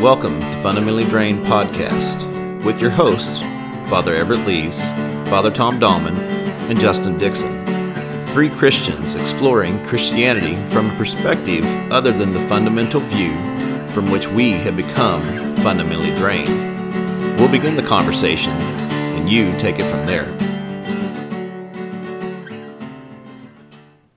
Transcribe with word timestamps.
Welcome 0.00 0.40
to 0.40 0.60
Fundamentally 0.60 1.04
Drained 1.04 1.46
Podcast 1.46 2.64
with 2.64 2.80
your 2.80 2.90
hosts, 2.90 3.38
Father 3.88 4.14
Everett 4.14 4.44
Lees, 4.44 4.82
Father 5.30 5.52
Tom 5.52 5.78
Dahlman, 5.78 6.16
and 6.68 6.78
Justin 6.78 7.16
Dixon. 7.16 7.64
Three 8.26 8.50
Christians 8.50 9.14
exploring 9.14 9.82
Christianity 9.86 10.56
from 10.70 10.90
a 10.90 10.96
perspective 10.96 11.64
other 11.92 12.10
than 12.10 12.32
the 12.32 12.46
fundamental 12.48 13.00
view 13.02 13.32
from 13.90 14.10
which 14.10 14.26
we 14.26 14.50
have 14.50 14.76
become 14.76 15.22
fundamentally 15.56 16.14
drained. 16.16 17.38
We'll 17.38 17.50
begin 17.50 17.76
the 17.76 17.82
conversation, 17.82 18.52
and 18.52 19.30
you 19.30 19.56
take 19.58 19.78
it 19.78 19.88
from 19.88 20.04
there. 20.06 20.26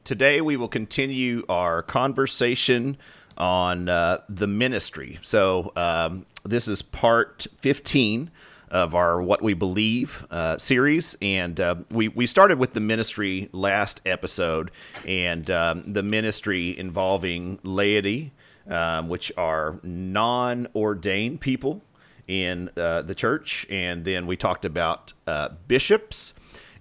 Today, 0.03 0.41
we 0.41 0.57
will 0.57 0.69
continue 0.69 1.43
our 1.47 1.83
conversation 1.83 2.97
on 3.37 3.89
uh, 3.89 4.19
the 4.29 4.47
ministry. 4.47 5.19
So, 5.21 5.71
um, 5.75 6.25
this 6.43 6.67
is 6.67 6.81
part 6.81 7.45
15 7.61 8.31
of 8.69 8.95
our 8.95 9.21
What 9.21 9.41
We 9.41 9.53
Believe 9.53 10.25
uh, 10.29 10.57
series. 10.57 11.17
And 11.21 11.59
uh, 11.59 11.75
we, 11.89 12.07
we 12.09 12.27
started 12.27 12.59
with 12.59 12.73
the 12.73 12.79
ministry 12.79 13.49
last 13.51 14.01
episode, 14.05 14.71
and 15.05 15.49
um, 15.49 15.93
the 15.93 16.03
ministry 16.03 16.77
involving 16.77 17.59
laity, 17.63 18.33
um, 18.69 19.07
which 19.07 19.31
are 19.37 19.79
non 19.83 20.67
ordained 20.75 21.41
people 21.41 21.81
in 22.27 22.69
uh, 22.75 23.01
the 23.03 23.15
church. 23.15 23.65
And 23.69 24.03
then 24.03 24.27
we 24.27 24.35
talked 24.35 24.65
about 24.65 25.13
uh, 25.25 25.49
bishops 25.67 26.33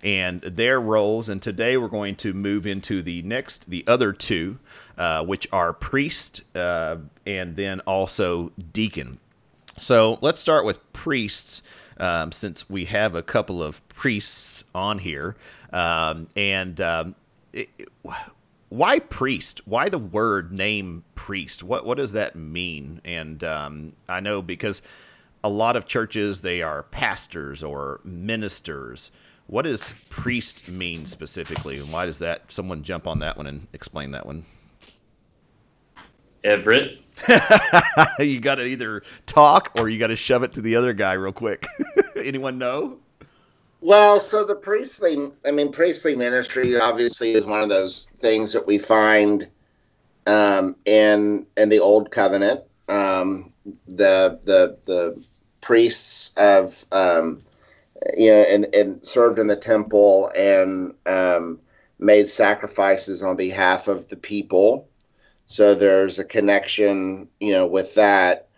and 0.02 0.40
their 0.40 0.80
roles. 0.80 1.28
And 1.28 1.40
today 1.40 1.76
we're 1.76 1.88
going 1.88 2.16
to 2.16 2.34
move 2.34 2.66
into 2.66 3.02
the 3.02 3.22
next, 3.22 3.70
the 3.70 3.84
other 3.86 4.12
two, 4.12 4.58
uh, 4.98 5.24
which 5.24 5.48
are 5.52 5.72
priest 5.72 6.42
uh, 6.54 6.96
and 7.26 7.56
then 7.56 7.80
also 7.80 8.52
deacon. 8.72 9.18
So 9.78 10.18
let's 10.22 10.40
start 10.40 10.64
with 10.64 10.92
priests, 10.92 11.62
um, 11.98 12.32
since 12.32 12.68
we 12.70 12.86
have 12.86 13.14
a 13.14 13.22
couple 13.22 13.62
of 13.62 13.86
priests 13.88 14.64
on 14.74 14.98
here. 14.98 15.36
Um, 15.72 16.28
and 16.34 16.80
um, 16.80 17.14
it, 17.52 17.68
why 18.68 18.98
priest? 18.98 19.66
Why 19.66 19.88
the 19.88 19.98
word 19.98 20.52
name 20.52 21.04
priest? 21.14 21.62
What 21.62 21.86
what 21.86 21.98
does 21.98 22.12
that 22.12 22.34
mean? 22.36 23.00
And 23.04 23.42
um, 23.44 23.92
I 24.08 24.20
know 24.20 24.42
because 24.42 24.82
a 25.44 25.48
lot 25.48 25.76
of 25.76 25.86
churches 25.86 26.40
they 26.40 26.62
are 26.62 26.82
pastors 26.84 27.62
or 27.62 28.00
ministers. 28.04 29.10
What 29.46 29.62
does 29.62 29.94
priest 30.08 30.68
mean 30.68 31.06
specifically, 31.06 31.78
and 31.78 31.92
why 31.92 32.06
does 32.06 32.18
that? 32.18 32.50
Someone 32.50 32.82
jump 32.82 33.06
on 33.06 33.20
that 33.20 33.36
one 33.36 33.46
and 33.46 33.68
explain 33.72 34.10
that 34.10 34.26
one. 34.26 34.44
Everett. 36.46 37.00
you 38.18 38.40
got 38.40 38.56
to 38.56 38.64
either 38.64 39.02
talk 39.26 39.72
or 39.74 39.88
you 39.88 39.98
got 39.98 40.08
to 40.08 40.16
shove 40.16 40.42
it 40.42 40.52
to 40.52 40.60
the 40.60 40.76
other 40.76 40.92
guy 40.92 41.14
real 41.14 41.32
quick. 41.32 41.66
Anyone 42.16 42.58
know? 42.58 42.98
Well, 43.80 44.20
so 44.20 44.44
the 44.44 44.54
priestly, 44.54 45.30
I 45.44 45.50
mean, 45.50 45.72
priestly 45.72 46.14
ministry 46.14 46.78
obviously 46.78 47.32
is 47.32 47.44
one 47.44 47.62
of 47.62 47.68
those 47.68 48.10
things 48.20 48.52
that 48.52 48.66
we 48.66 48.78
find 48.78 49.48
um, 50.26 50.76
in 50.84 51.46
in 51.56 51.68
the 51.68 51.78
old 51.78 52.10
covenant. 52.10 52.62
Um, 52.88 53.52
the 53.86 54.40
the 54.44 54.78
the 54.86 55.22
priests 55.60 56.32
of 56.36 56.84
um, 56.92 57.42
you 58.16 58.30
know 58.30 58.42
and, 58.42 58.74
and 58.74 59.06
served 59.06 59.38
in 59.38 59.46
the 59.46 59.56
temple 59.56 60.30
and 60.36 60.94
um, 61.06 61.60
made 61.98 62.28
sacrifices 62.28 63.22
on 63.22 63.36
behalf 63.36 63.88
of 63.88 64.08
the 64.08 64.16
people. 64.16 64.88
So 65.46 65.74
there's 65.74 66.18
a 66.18 66.24
connection, 66.24 67.28
you 67.40 67.52
know, 67.52 67.66
with 67.66 67.94
that. 67.94 68.48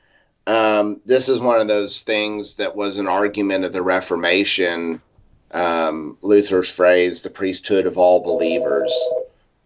Um, 0.46 1.00
this 1.04 1.28
is 1.28 1.40
one 1.40 1.60
of 1.60 1.68
those 1.68 2.02
things 2.02 2.56
that 2.56 2.74
was 2.74 2.96
an 2.96 3.06
argument 3.06 3.64
of 3.64 3.72
the 3.72 3.82
Reformation. 3.82 5.02
Um, 5.50 6.16
Luther's 6.22 6.70
phrase, 6.70 7.22
"the 7.22 7.30
priesthood 7.30 7.86
of 7.86 7.98
all 7.98 8.22
believers." 8.22 8.92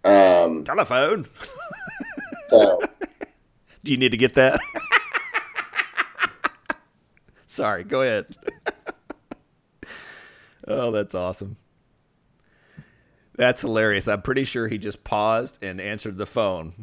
Um, 0.04 0.64
Telephone. 0.64 1.26
so, 2.50 2.80
Do 3.84 3.90
you 3.90 3.98
need 3.98 4.10
to 4.10 4.16
get 4.16 4.34
that? 4.34 4.60
Sorry, 7.46 7.84
go 7.84 8.02
ahead. 8.02 8.26
oh, 10.68 10.90
that's 10.90 11.14
awesome. 11.14 11.56
That's 13.34 13.62
hilarious. 13.62 14.08
I'm 14.08 14.22
pretty 14.22 14.44
sure 14.44 14.68
he 14.68 14.78
just 14.78 15.04
paused 15.04 15.58
and 15.62 15.80
answered 15.80 16.18
the 16.18 16.26
phone. 16.26 16.74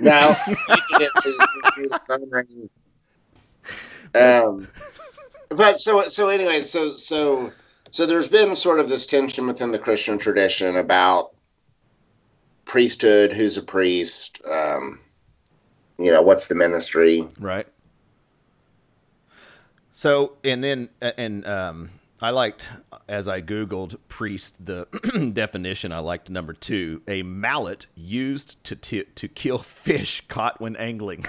now 0.00 0.30
you 0.48 0.56
can 0.66 0.98
get 0.98 1.10
to 1.22 1.38
the 1.76 2.00
phone 2.08 2.30
ringing. 2.30 2.70
Um, 4.14 4.68
but 5.50 5.80
so 5.80 6.02
so 6.02 6.28
anyway, 6.28 6.62
so 6.62 6.92
so 6.92 7.52
so 7.90 8.06
there's 8.06 8.28
been 8.28 8.54
sort 8.54 8.80
of 8.80 8.88
this 8.88 9.06
tension 9.06 9.46
within 9.46 9.70
the 9.70 9.78
Christian 9.78 10.18
tradition 10.18 10.76
about 10.76 11.30
priesthood, 12.64 13.32
who's 13.32 13.56
a 13.56 13.62
priest, 13.62 14.40
um, 14.50 15.00
you 15.98 16.10
know, 16.10 16.22
what's 16.22 16.48
the 16.48 16.54
ministry, 16.54 17.26
right. 17.38 17.66
So, 19.92 20.36
and 20.44 20.62
then, 20.62 20.90
and 21.00 21.44
um, 21.46 21.90
I 22.20 22.30
liked 22.30 22.68
as 23.08 23.28
I 23.28 23.40
googled 23.40 23.96
priest 24.08 24.64
the 24.64 24.86
definition. 25.34 25.92
I 25.92 26.00
liked 26.00 26.30
number 26.30 26.52
two: 26.52 27.02
a 27.06 27.22
mallet 27.22 27.86
used 27.94 28.62
to 28.64 28.74
t- 28.74 29.04
to 29.04 29.28
kill 29.28 29.58
fish 29.58 30.24
caught 30.28 30.60
when 30.60 30.74
angling. 30.76 31.24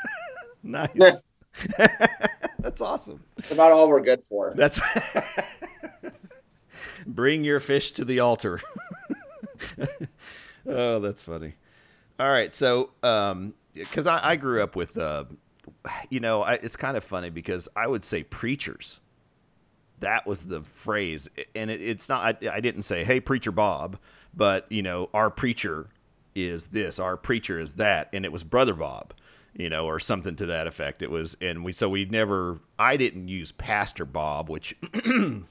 nice. 0.62 1.22
That's 2.58 2.80
awesome. 2.80 3.22
It's 3.36 3.50
about 3.50 3.72
all 3.72 3.88
we're 3.88 4.00
good 4.00 4.22
for. 4.24 4.54
That's 4.56 4.80
bring 7.06 7.44
your 7.44 7.60
fish 7.60 7.92
to 7.92 8.04
the 8.04 8.20
altar. 8.20 8.60
oh, 10.66 11.00
that's 11.00 11.22
funny. 11.22 11.54
All 12.18 12.30
right, 12.30 12.54
so 12.54 12.90
um, 13.02 13.54
because 13.74 14.06
I, 14.06 14.30
I 14.30 14.36
grew 14.36 14.62
up 14.62 14.76
with, 14.76 14.96
uh, 14.96 15.24
you 16.08 16.20
know, 16.20 16.42
I, 16.42 16.54
it's 16.54 16.76
kind 16.76 16.96
of 16.96 17.02
funny 17.02 17.30
because 17.30 17.68
I 17.74 17.86
would 17.86 18.04
say 18.04 18.22
preachers. 18.22 19.00
That 20.02 20.26
was 20.26 20.40
the 20.40 20.62
phrase, 20.62 21.28
and 21.54 21.70
it, 21.70 21.80
it's 21.80 22.08
not. 22.08 22.44
I, 22.44 22.56
I 22.56 22.60
didn't 22.60 22.82
say, 22.82 23.02
"Hey, 23.02 23.18
preacher 23.18 23.50
Bob," 23.50 23.98
but 24.34 24.70
you 24.70 24.82
know, 24.82 25.08
our 25.12 25.30
preacher 25.30 25.88
is 26.34 26.68
this, 26.68 26.98
our 26.98 27.16
preacher 27.16 27.58
is 27.58 27.74
that, 27.76 28.08
and 28.12 28.24
it 28.24 28.32
was 28.32 28.44
brother 28.44 28.74
Bob 28.74 29.14
you 29.54 29.68
know, 29.68 29.86
or 29.86 30.00
something 30.00 30.34
to 30.36 30.46
that 30.46 30.66
effect. 30.66 31.02
It 31.02 31.10
was, 31.10 31.36
and 31.40 31.64
we 31.64 31.72
so 31.72 31.88
we 31.88 32.04
never. 32.06 32.60
I 32.78 32.96
didn't 32.96 33.28
use 33.28 33.52
Pastor 33.52 34.04
Bob, 34.04 34.48
which. 34.48 34.76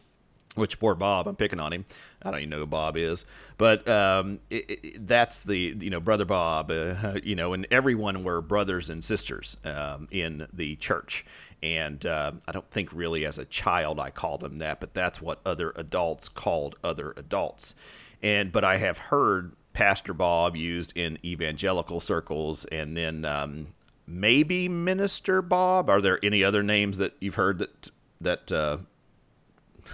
which 0.56 0.79
poor 0.79 0.95
Bob, 0.95 1.28
I'm 1.28 1.35
picking 1.38 1.62
on 1.62 1.72
him. 1.72 1.85
I 2.22 2.29
don't 2.29 2.41
even 2.41 2.50
know 2.50 2.57
who 2.57 2.66
Bob 2.66 2.97
is, 2.97 3.23
but 3.57 3.88
um, 3.88 4.41
it, 4.50 4.69
it, 4.69 5.07
that's 5.07 5.44
the 5.44 5.78
you 5.79 5.89
know 5.89 6.01
brother 6.01 6.25
Bob, 6.25 6.72
uh, 6.72 7.13
you 7.23 7.35
know, 7.35 7.53
and 7.53 7.66
everyone 7.72 8.22
were 8.23 8.41
brothers 8.41 8.89
and 8.89 9.01
sisters 9.03 9.56
um, 9.63 10.07
in 10.12 10.47
the 10.51 10.75
church. 10.75 11.25
And 11.63 12.05
uh, 12.05 12.31
I 12.47 12.51
don't 12.51 12.69
think 12.72 12.91
really 12.91 13.25
as 13.25 13.38
a 13.38 13.45
child 13.45 13.99
I 13.99 14.09
called 14.09 14.41
them 14.41 14.57
that, 14.57 14.79
but 14.79 14.94
that's 14.94 15.22
what 15.22 15.39
other 15.45 15.73
adults 15.75 16.27
called 16.27 16.75
other 16.83 17.13
adults. 17.17 17.75
And 18.23 18.51
but 18.51 18.63
I 18.63 18.77
have 18.77 18.97
heard 18.97 19.53
Pastor 19.73 20.13
Bob 20.13 20.55
used 20.55 20.97
in 20.97 21.17
evangelical 21.23 22.00
circles, 22.00 22.66
and 22.66 22.97
then 22.97 23.25
um, 23.25 23.67
maybe 24.07 24.67
Minister 24.67 25.41
Bob. 25.41 25.89
Are 25.89 26.01
there 26.01 26.19
any 26.23 26.44
other 26.44 26.63
names 26.63 26.97
that 26.97 27.13
you've 27.19 27.35
heard 27.35 27.59
that 27.59 27.89
that 28.21 28.51
uh, 28.51 28.77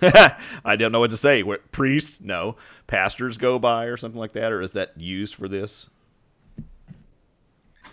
I 0.66 0.76
don't 0.76 0.92
know 0.92 1.00
what 1.00 1.12
to 1.12 1.18
say? 1.18 1.44
What, 1.44 1.72
priest? 1.72 2.22
No. 2.22 2.56
Pastors 2.88 3.38
go 3.38 3.60
by 3.60 3.86
or 3.86 3.98
something 3.98 4.20
like 4.20 4.34
that, 4.34 4.52
or 4.52 4.62
is 4.62 4.74
that 4.74 4.94
used 4.98 5.36
for 5.36 5.48
this? 5.48 5.90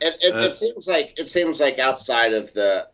It, 0.00 0.16
it, 0.22 0.34
it 0.34 0.54
seems 0.54 0.88
like 0.88 1.18
it 1.18 1.28
seems 1.28 1.60
like 1.60 1.78
outside 1.78 2.32
of 2.32 2.52
the 2.52 2.88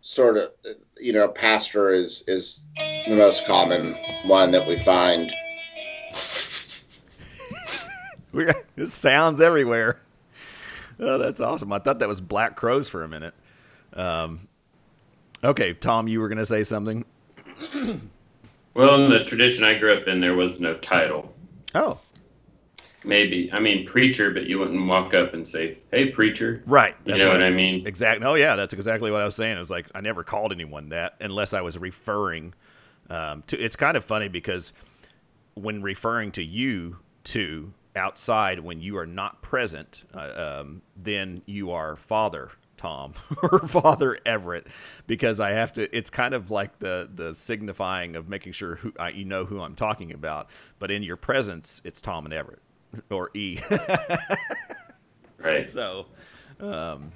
sort 0.00 0.36
of 0.36 0.50
you 0.98 1.12
know 1.12 1.28
pastor 1.28 1.92
is 1.92 2.24
is 2.26 2.66
the 3.06 3.16
most 3.16 3.46
common 3.46 3.94
one 4.24 4.50
that 4.52 4.66
we 4.66 4.78
find. 4.78 5.32
we 8.32 8.46
got, 8.46 8.56
sounds 8.84 9.40
everywhere. 9.40 10.00
Oh, 10.98 11.18
that's 11.18 11.40
awesome. 11.40 11.72
I 11.72 11.78
thought 11.78 11.98
that 12.00 12.08
was 12.08 12.20
Black 12.20 12.56
Crows 12.56 12.88
for 12.88 13.02
a 13.02 13.08
minute. 13.08 13.34
Um, 13.94 14.48
okay, 15.42 15.72
Tom, 15.72 16.08
you 16.08 16.20
were 16.20 16.28
going 16.28 16.38
to 16.38 16.46
say 16.46 16.62
something? 16.62 17.04
well, 18.74 19.02
in 19.02 19.10
the 19.10 19.24
tradition 19.24 19.64
I 19.64 19.78
grew 19.78 19.94
up 19.94 20.06
in, 20.06 20.20
there 20.20 20.34
was 20.34 20.60
no 20.60 20.74
title. 20.74 21.34
Oh. 21.74 21.98
Maybe. 23.04 23.50
I 23.52 23.60
mean, 23.60 23.86
preacher, 23.86 24.30
but 24.30 24.46
you 24.46 24.58
wouldn't 24.58 24.86
walk 24.86 25.14
up 25.14 25.32
and 25.32 25.46
say, 25.46 25.78
hey, 25.90 26.10
preacher. 26.10 26.62
Right. 26.66 26.94
You 27.06 27.16
know 27.16 27.28
what, 27.28 27.38
what 27.38 27.42
I 27.42 27.50
mean? 27.50 27.86
Exactly. 27.86 28.26
Oh, 28.26 28.34
yeah, 28.34 28.56
that's 28.56 28.74
exactly 28.74 29.10
what 29.10 29.22
I 29.22 29.24
was 29.24 29.34
saying. 29.34 29.56
It 29.56 29.60
was 29.60 29.70
like, 29.70 29.86
I 29.94 30.00
never 30.00 30.22
called 30.22 30.52
anyone 30.52 30.90
that 30.90 31.14
unless 31.20 31.54
I 31.54 31.62
was 31.62 31.78
referring 31.78 32.54
um, 33.08 33.42
to. 33.46 33.58
It's 33.58 33.76
kind 33.76 33.96
of 33.96 34.04
funny 34.04 34.28
because 34.28 34.72
when 35.54 35.82
referring 35.82 36.32
to 36.32 36.42
you 36.42 36.98
to 37.24 37.72
outside 37.96 38.60
when 38.60 38.80
you 38.80 38.98
are 38.98 39.06
not 39.06 39.42
present, 39.42 40.04
uh, 40.14 40.60
um, 40.60 40.82
then 40.96 41.42
you 41.46 41.70
are 41.70 41.96
father 41.96 42.50
Tom 42.76 43.12
or 43.42 43.60
Father 43.60 44.18
Everett 44.24 44.66
because 45.06 45.38
I 45.38 45.50
have 45.50 45.72
to. 45.74 45.94
It's 45.96 46.08
kind 46.08 46.32
of 46.32 46.50
like 46.50 46.78
the 46.78 47.10
the 47.14 47.34
signifying 47.34 48.16
of 48.16 48.28
making 48.28 48.52
sure 48.52 48.76
who 48.76 48.92
I, 48.98 49.10
you 49.10 49.26
know 49.26 49.44
who 49.44 49.60
I'm 49.60 49.74
talking 49.74 50.12
about. 50.12 50.48
But 50.78 50.90
in 50.90 51.02
your 51.02 51.16
presence, 51.16 51.82
it's 51.84 52.00
Tom 52.00 52.24
and 52.24 52.32
Everett 52.32 52.60
or 53.10 53.30
E. 53.34 53.60
Right. 55.42 55.64
so, 55.64 56.04
um, 56.60 57.12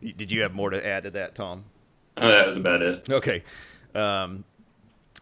did 0.00 0.30
you 0.30 0.42
have 0.42 0.54
more 0.54 0.70
to 0.70 0.86
add 0.86 1.02
to 1.02 1.10
that, 1.10 1.34
Tom? 1.34 1.64
Oh, 2.16 2.28
that 2.28 2.46
was 2.46 2.56
about 2.56 2.80
it. 2.80 3.10
Okay. 3.10 3.42
Um, 3.92 4.44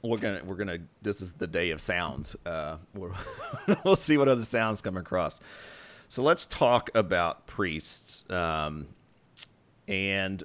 we're 0.02 0.19
gonna 0.19 0.42
we're 0.44 0.56
gonna 0.56 0.78
this 1.00 1.22
is 1.22 1.32
the 1.32 1.46
day 1.46 1.70
of 1.70 1.80
sounds. 1.80 2.36
Uh, 2.44 2.76
we'll, 2.94 3.14
we'll 3.84 3.96
see 3.96 4.19
what 4.19 4.28
other 4.28 4.44
sounds 4.44 4.82
come 4.82 4.98
across. 4.98 5.40
So 6.10 6.22
let's 6.22 6.46
talk 6.46 6.90
about 6.94 7.46
priests 7.46 8.25
um, 8.30 8.88
and 9.86 10.42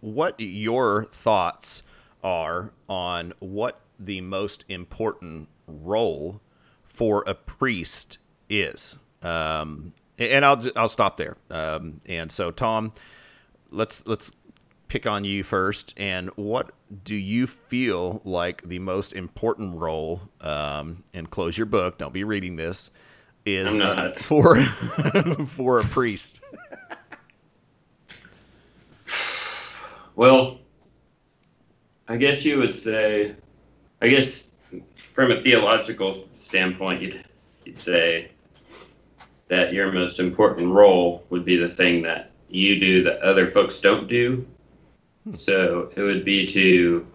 what 0.00 0.34
your 0.38 1.04
thoughts 1.04 1.82
are 2.22 2.72
on 2.88 3.32
what 3.40 3.80
the 3.98 4.20
most 4.22 4.64
important 4.68 5.48
role 5.66 6.40
for 6.82 7.24
a 7.26 7.34
priest 7.34 8.18
is. 8.50 8.96
Um, 9.22 9.92
and 10.18 10.44
I'll 10.44 10.62
I'll 10.76 10.88
stop 10.88 11.16
there. 11.16 11.36
Um, 11.50 12.00
and 12.06 12.30
so 12.30 12.50
Tom, 12.50 12.92
let's 13.70 14.06
let's 14.06 14.30
pick 14.88 15.06
on 15.06 15.24
you 15.24 15.42
first. 15.42 15.94
And 15.96 16.28
what 16.36 16.72
do 17.04 17.14
you 17.14 17.46
feel 17.46 18.20
like 18.24 18.62
the 18.62 18.78
most 18.78 19.14
important 19.14 19.76
role? 19.76 20.20
Um, 20.40 21.04
and 21.14 21.30
close 21.30 21.56
your 21.56 21.66
book. 21.66 21.96
Don't 21.96 22.12
be 22.12 22.24
reading 22.24 22.56
this. 22.56 22.90
Is 23.46 23.78
uh, 23.78 24.12
for 24.16 24.56
for 25.46 25.80
a 25.80 25.84
priest. 25.84 26.40
Well, 30.16 30.58
I 32.08 32.18
guess 32.18 32.44
you 32.44 32.58
would 32.58 32.74
say, 32.74 33.34
I 34.02 34.08
guess 34.08 34.48
from 35.14 35.30
a 35.30 35.40
theological 35.42 36.28
standpoint, 36.36 37.00
you'd, 37.00 37.24
you'd 37.64 37.78
say 37.78 38.30
that 39.50 39.72
your 39.72 39.90
most 39.90 40.20
important 40.20 40.72
role 40.72 41.24
would 41.28 41.44
be 41.44 41.56
the 41.56 41.68
thing 41.68 42.02
that 42.02 42.30
you 42.48 42.78
do 42.78 43.02
that 43.02 43.20
other 43.20 43.48
folks 43.48 43.80
don't 43.80 44.06
do. 44.06 44.46
So 45.34 45.92
it 45.96 46.02
would 46.02 46.24
be 46.24 46.46
to 46.46 47.06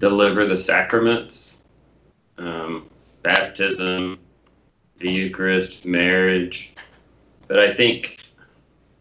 deliver 0.00 0.46
the 0.46 0.58
sacraments, 0.58 1.58
um, 2.38 2.90
baptism, 3.22 4.18
the 4.98 5.10
Eucharist, 5.10 5.86
marriage. 5.86 6.74
But 7.46 7.60
I 7.60 7.72
think 7.72 8.24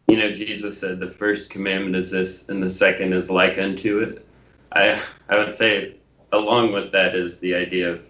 you 0.07 0.17
know, 0.17 0.31
Jesus 0.31 0.79
said 0.79 0.99
the 0.99 1.09
first 1.09 1.49
commandment 1.49 1.95
is 1.95 2.11
this, 2.11 2.47
and 2.49 2.61
the 2.61 2.69
second 2.69 3.13
is 3.13 3.31
like 3.31 3.57
unto 3.57 3.99
it. 3.99 4.25
I 4.73 5.01
I 5.27 5.37
would 5.37 5.55
say 5.55 5.95
along 6.31 6.71
with 6.71 6.91
that 6.91 7.15
is 7.15 7.39
the 7.39 7.55
idea 7.55 7.91
of 7.91 8.05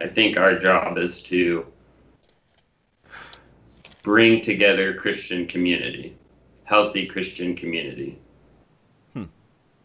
I 0.00 0.06
think 0.06 0.36
our 0.36 0.56
job 0.56 0.96
is 0.96 1.20
to 1.24 1.66
bring 4.02 4.40
together 4.40 4.94
Christian 4.94 5.46
community, 5.46 6.16
healthy 6.64 7.06
Christian 7.06 7.56
community. 7.56 8.18
Hmm. 9.14 9.24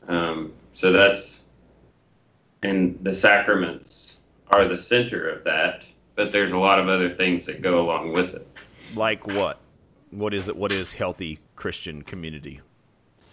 Um, 0.08 0.54
so 0.74 0.92
that's 0.92 1.42
and 2.64 2.98
the 3.04 3.14
sacraments 3.14 4.18
are 4.50 4.68
the 4.68 4.78
center 4.78 5.30
of 5.30 5.44
that, 5.44 5.88
but 6.16 6.32
there's 6.32 6.52
a 6.52 6.58
lot 6.58 6.80
of 6.80 6.88
other 6.88 7.10
things 7.10 7.46
that 7.46 7.62
go 7.62 7.80
along 7.80 8.12
with 8.12 8.34
it. 8.34 8.48
Like 8.96 9.28
what? 9.28 9.60
What 10.12 10.34
is 10.34 10.48
it? 10.48 10.56
What 10.56 10.72
is 10.72 10.94
healthy 10.94 11.40
Christian 11.56 12.02
community? 12.02 12.62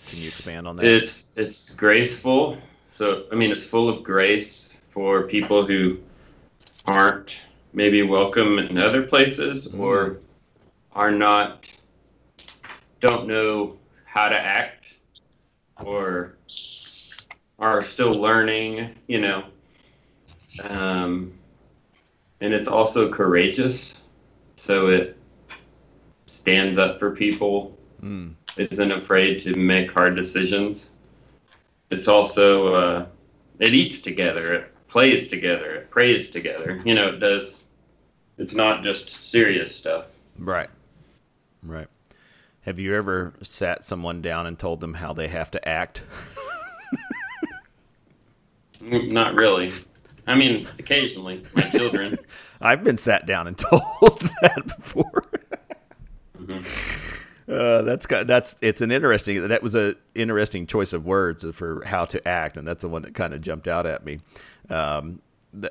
Can 0.08 0.19
you 0.19 0.28
expand 0.28 0.67
on 0.67 0.76
that? 0.76 0.85
It's 0.85 1.28
it's 1.37 1.75
graceful. 1.75 2.58
So 2.90 3.25
I 3.32 3.35
mean, 3.35 3.50
it's 3.50 3.64
full 3.64 3.88
of 3.88 4.02
grace 4.02 4.81
for 4.88 5.23
people 5.23 5.64
who 5.64 5.99
aren't 6.87 7.43
maybe 7.73 8.02
welcome 8.02 8.58
in 8.58 8.76
other 8.78 9.02
places 9.02 9.69
or 9.75 10.19
are 10.94 11.11
not 11.11 11.73
don't 13.00 13.27
know 13.27 13.77
how 14.05 14.29
to 14.29 14.39
act 14.39 14.97
or 15.85 16.37
are 17.59 17.83
still 17.83 18.12
learning. 18.12 18.94
You 19.06 19.21
know, 19.21 19.44
um, 20.69 21.33
and 22.41 22.53
it's 22.53 22.69
also 22.69 23.11
courageous. 23.11 24.03
So 24.56 24.89
it 24.89 25.17
stands 26.27 26.79
up 26.79 26.99
for 26.99 27.11
people 27.11 27.77
Mm. 28.03 28.35
isn't 28.56 28.93
afraid 28.93 29.38
to 29.41 29.55
make 29.55 29.93
hard 29.93 30.17
decisions. 30.17 30.91
It's 31.91 32.09
also 32.09 32.75
uh, 32.75 33.06
it 33.59 33.75
eats 33.75 34.00
together, 34.00 34.55
it 34.55 34.88
plays 34.88 35.29
together, 35.29 35.75
it 35.77 35.91
prays 35.91 36.31
together. 36.31 36.81
You 36.85 36.95
know, 36.95 37.09
it 37.11 37.19
does. 37.21 37.61
It's 38.38 38.55
not 38.55 38.83
just 38.83 39.23
serious 39.25 39.75
stuff. 39.75 40.17
Right. 40.38 40.69
Right. 41.62 41.88
Have 42.62 42.79
you 42.79 42.94
ever 42.94 43.35
sat 43.43 43.85
someone 43.85 44.23
down 44.23 44.47
and 44.47 44.59
told 44.59 44.81
them 44.81 44.94
how 44.94 45.12
they 45.12 45.29
have 45.29 45.50
to 45.53 45.69
act? 45.69 46.03
Mm, 48.81 49.11
Not 49.11 49.35
really. 49.35 49.73
I 50.26 50.35
mean, 50.35 50.69
occasionally, 50.79 51.43
my 51.55 51.62
children. 51.70 52.19
I've 52.61 52.85
been 52.85 52.97
sat 52.97 53.26
down 53.26 53.47
and 53.49 53.59
told 53.70 54.20
that 54.43 54.73
before. 54.76 55.25
Mhm. 56.38 57.09
Uh, 57.49 57.82
that's 57.82 58.06
got, 58.06 58.26
that's 58.29 58.56
it's 58.62 58.81
an 58.81 58.93
interesting 58.93 59.49
that 59.49 59.62
was 59.62 59.75
a 59.75 59.97
interesting 60.14 60.67
choice 60.67 60.93
of 60.93 61.05
words 61.05 61.44
for 61.53 61.82
how 61.85 62.05
to 62.05 62.26
act, 62.26 62.56
and 62.56 62.67
that's 62.67 62.82
the 62.82 62.88
one 62.88 63.03
that 63.03 63.14
kind 63.14 63.35
of 63.35 63.41
jumped 63.41 63.67
out 63.67 63.85
at 63.85 64.05
me. 64.05 64.20
Um, 64.70 65.20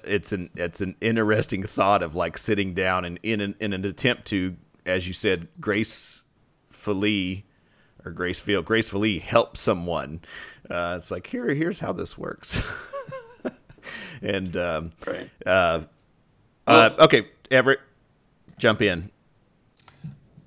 it's 0.03 0.33
an 0.33 0.49
it's 0.55 0.81
an 0.81 0.95
interesting 1.01 1.63
thought 1.63 2.03
of 2.03 2.13
like 2.13 2.37
sitting 2.37 2.73
down 2.73 3.05
and 3.05 3.19
in 3.23 3.39
an, 3.41 3.55
in 3.61 3.71
an 3.73 3.85
attempt 3.85 4.25
to, 4.27 4.55
as 4.85 5.07
you 5.07 5.13
said, 5.13 5.47
gracefully 5.59 7.45
or 8.03 8.11
graceful 8.11 8.61
gracefully 8.61 9.19
help 9.19 9.57
someone. 9.57 10.21
Uh, 10.69 10.95
it's 10.97 11.11
like 11.11 11.27
here 11.27 11.47
here's 11.53 11.79
how 11.79 11.91
this 11.91 12.17
works. 12.17 12.61
and 14.21 14.55
um, 14.57 14.91
Right. 15.05 15.29
uh, 15.45 15.81
uh, 16.67 16.89
okay, 16.99 17.27
Everett, 17.49 17.79
jump 18.57 18.81
in. 18.81 19.09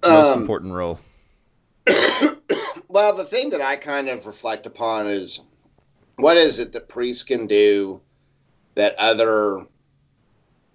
Most 0.02 0.32
Um, 0.32 0.40
important 0.42 0.72
role. 0.72 1.00
Well, 2.88 3.12
the 3.12 3.24
thing 3.24 3.50
that 3.50 3.60
I 3.60 3.74
kind 3.74 4.08
of 4.08 4.24
reflect 4.24 4.66
upon 4.66 5.08
is 5.08 5.40
what 6.16 6.36
is 6.36 6.60
it 6.60 6.70
that 6.72 6.88
priests 6.88 7.24
can 7.24 7.48
do 7.48 8.00
that 8.76 8.94
other, 9.00 9.66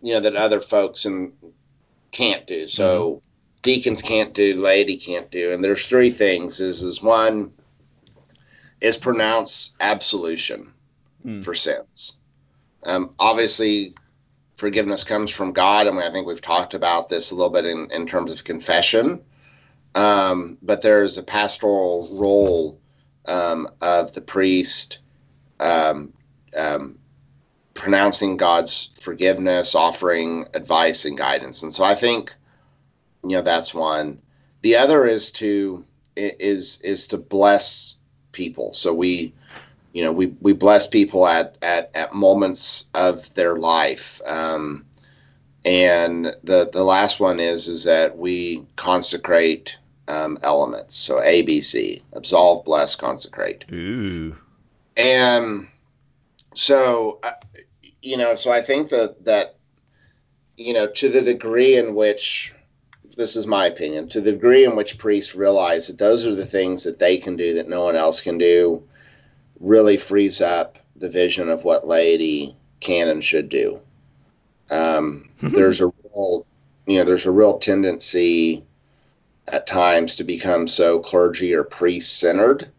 you 0.01 0.13
know, 0.13 0.19
that 0.19 0.35
other 0.35 0.59
folks 0.59 1.05
and 1.05 1.31
can't 2.11 2.45
do. 2.45 2.67
So 2.67 3.21
deacons 3.61 4.01
can't 4.01 4.33
do, 4.33 4.55
laity 4.55 4.95
can't 4.97 5.29
do, 5.31 5.53
and 5.53 5.63
there's 5.63 5.87
three 5.87 6.11
things. 6.11 6.59
Is 6.59 6.83
is 6.83 7.01
one 7.01 7.53
is 8.81 8.97
pronounce 8.97 9.75
absolution 9.79 10.73
Hmm. 11.23 11.41
for 11.41 11.53
sins. 11.53 12.17
Um, 12.83 13.13
obviously, 13.19 13.93
forgiveness 14.55 15.03
comes 15.03 15.31
from 15.31 15.51
God, 15.51 15.87
and 15.87 15.99
I 15.99 16.11
think 16.11 16.27
we've 16.27 16.41
talked 16.41 16.73
about 16.73 17.09
this 17.09 17.31
a 17.31 17.35
little 17.35 17.49
bit 17.49 17.65
in, 17.65 17.91
in 17.91 18.07
terms 18.07 18.31
of 18.31 18.43
confession. 18.43 19.21
Um, 19.95 20.57
but 20.61 20.81
there's 20.81 21.17
a 21.17 21.23
pastoral 21.23 22.07
role 22.13 22.79
um, 23.25 23.67
of 23.81 24.13
the 24.13 24.21
priest 24.21 24.99
um, 25.59 26.13
um, 26.55 26.97
pronouncing 27.73 28.37
God's 28.37 28.91
forgiveness, 28.99 29.75
offering 29.75 30.45
advice 30.53 31.03
and 31.05 31.17
guidance. 31.17 31.63
And 31.63 31.73
so 31.73 31.83
I 31.83 31.95
think, 31.95 32.33
you 33.23 33.31
know, 33.31 33.41
that's 33.41 33.73
one. 33.73 34.21
The 34.61 34.75
other 34.75 35.05
is 35.05 35.31
to 35.33 35.85
is 36.15 36.81
is 36.81 37.07
to 37.07 37.17
bless 37.17 37.95
people. 38.31 38.73
So 38.73 38.93
we, 38.93 39.33
you 39.93 40.03
know, 40.03 40.11
we 40.11 40.27
we 40.41 40.53
bless 40.53 40.87
people 40.87 41.27
at 41.27 41.57
at 41.61 41.91
at 41.93 42.13
moments 42.13 42.85
of 42.93 43.33
their 43.35 43.57
life. 43.57 44.21
Um, 44.25 44.85
and 45.65 46.35
the 46.43 46.69
the 46.71 46.83
last 46.83 47.19
one 47.19 47.39
is 47.39 47.67
is 47.67 47.83
that 47.83 48.17
we 48.17 48.65
consecrate 48.75 49.77
um, 50.07 50.37
elements. 50.43 50.95
So 50.95 51.19
ABC: 51.19 52.01
absolve, 52.13 52.65
bless, 52.65 52.95
consecrate. 52.95 53.65
Ooh. 53.71 54.35
And 54.97 55.67
so, 56.55 57.19
uh, 57.23 57.31
you 58.01 58.17
know, 58.17 58.35
so 58.35 58.51
I 58.51 58.61
think 58.61 58.89
that 58.89 59.23
that 59.25 59.55
you 60.57 60.73
know, 60.73 60.87
to 60.87 61.09
the 61.09 61.21
degree 61.21 61.77
in 61.77 61.95
which 61.95 62.53
this 63.15 63.35
is 63.35 63.47
my 63.47 63.65
opinion, 63.65 64.07
to 64.09 64.21
the 64.21 64.31
degree 64.31 64.65
in 64.65 64.75
which 64.75 64.97
priests 64.97 65.35
realize 65.35 65.87
that 65.87 65.97
those 65.97 66.25
are 66.25 66.35
the 66.35 66.45
things 66.45 66.83
that 66.83 66.99
they 66.99 67.17
can 67.17 67.35
do 67.35 67.53
that 67.55 67.69
no 67.69 67.83
one 67.83 67.95
else 67.95 68.21
can 68.21 68.37
do, 68.37 68.83
really 69.59 69.97
frees 69.97 70.41
up 70.41 70.77
the 70.95 71.09
vision 71.09 71.49
of 71.49 71.63
what 71.63 71.87
laity 71.87 72.55
can 72.79 73.07
and 73.07 73.23
should 73.23 73.49
do. 73.49 73.79
Um, 74.71 75.29
there's 75.41 75.81
a 75.81 75.87
real, 75.87 76.45
you 76.85 76.97
know, 76.97 77.05
there's 77.05 77.25
a 77.25 77.31
real 77.31 77.57
tendency 77.57 78.63
at 79.47 79.65
times 79.65 80.15
to 80.15 80.23
become 80.23 80.67
so 80.67 80.99
clergy 80.99 81.53
or 81.53 81.63
priest 81.63 82.19
centered 82.19 82.69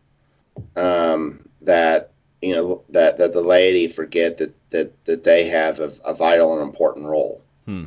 um, 0.77 1.49
that 1.63 2.13
you 2.41 2.55
know 2.55 2.83
that 2.91 3.19
that 3.19 3.33
the 3.33 3.41
laity 3.41 3.89
forget 3.89 4.39
that 4.39 4.55
that 4.71 5.05
that 5.05 5.25
they 5.25 5.47
have 5.47 5.81
a, 5.81 5.93
a 6.05 6.15
vital 6.15 6.55
and 6.55 6.63
important 6.63 7.07
role. 7.07 7.43
Hmm. 7.67 7.85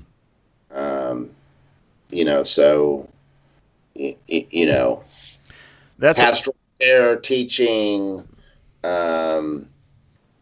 Um, 0.71 1.29
you 2.13 2.25
know, 2.25 2.43
so 2.43 3.10
y- 3.96 4.15
y- 4.29 4.48
you 4.50 4.65
know, 4.65 5.03
That's 6.00 6.20
a- 6.20 6.24
pastoral 6.24 6.55
care, 6.79 7.15
teaching, 7.17 8.27
um, 8.84 9.67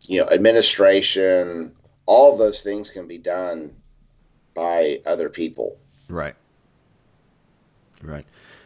you 0.08 0.20
know, 0.22 0.30
administration, 0.30 1.74
all 2.06 2.36
those 2.38 2.62
things 2.62 2.90
can 2.90 3.08
be 3.08 3.18
done 3.18 3.76
by 4.54 5.00
other 5.06 5.30
people. 5.30 5.78
Right. 6.10 6.36
Right. 8.04 8.26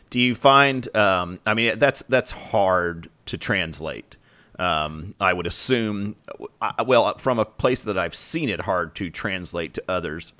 Do 0.09 0.19
you 0.19 0.33
find? 0.33 0.95
Um, 0.95 1.39
I 1.45 1.53
mean, 1.53 1.77
that's 1.77 2.01
that's 2.03 2.31
hard 2.31 3.09
to 3.25 3.37
translate. 3.37 4.15
Um, 4.57 5.13
I 5.19 5.33
would 5.33 5.45
assume. 5.45 6.15
I- 6.61 6.83
Well, 6.83 7.17
from 7.17 7.37
a 7.37 7.45
place 7.45 7.83
that 7.83 7.97
I've 7.97 8.15
seen 8.15 8.47
it 8.49 8.61
hard 8.61 8.95
to 8.95 9.09
translate 9.09 9.73
to 9.73 9.83
others 9.89 10.31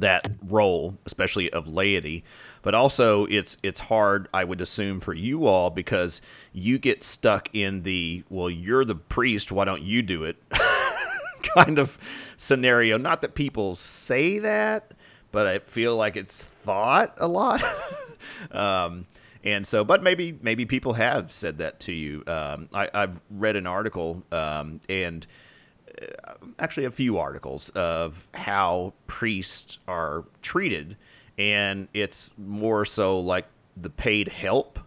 that 0.00 0.30
role, 0.46 0.98
especially 1.06 1.50
of 1.52 1.66
laity. 1.68 2.24
But 2.62 2.74
also, 2.74 3.24
it's 3.26 3.56
it's 3.62 3.80
hard. 3.80 4.28
I 4.34 4.44
would 4.44 4.60
assume 4.60 5.00
for 5.00 5.14
you 5.14 5.46
all 5.46 5.70
because 5.70 6.20
you 6.52 6.78
get 6.78 7.04
stuck 7.04 7.48
in 7.52 7.82
the 7.82 8.24
well, 8.28 8.50
you're 8.50 8.84
the 8.84 8.94
priest. 8.94 9.52
Why 9.52 9.64
don't 9.64 9.82
you 9.82 10.02
do 10.02 10.24
it? 10.24 10.36
kind 11.54 11.78
of 11.78 11.98
scenario. 12.36 12.98
Not 12.98 13.22
that 13.22 13.34
people 13.34 13.74
say 13.74 14.38
that, 14.40 14.92
but 15.32 15.46
I 15.46 15.58
feel 15.60 15.96
like 15.96 16.16
it's 16.16 16.42
thought 16.42 17.14
a 17.18 17.28
lot. 17.28 17.62
um, 18.50 19.06
and 19.44 19.66
so, 19.66 19.84
but 19.84 20.02
maybe 20.02 20.38
maybe 20.42 20.66
people 20.66 20.94
have 20.94 21.32
said 21.32 21.58
that 21.58 21.80
to 21.80 21.92
you. 21.92 22.22
Um, 22.26 22.68
I, 22.74 22.90
I've 22.92 23.20
read 23.30 23.56
an 23.56 23.66
article, 23.66 24.24
um, 24.32 24.80
and 24.88 25.26
actually 26.58 26.86
a 26.86 26.90
few 26.90 27.18
articles 27.18 27.70
of 27.70 28.28
how 28.34 28.92
priests 29.06 29.78
are 29.86 30.24
treated, 30.42 30.96
and 31.38 31.88
it's 31.94 32.32
more 32.36 32.84
so 32.84 33.20
like 33.20 33.46
the 33.76 33.90
paid 33.90 34.28
help 34.28 34.78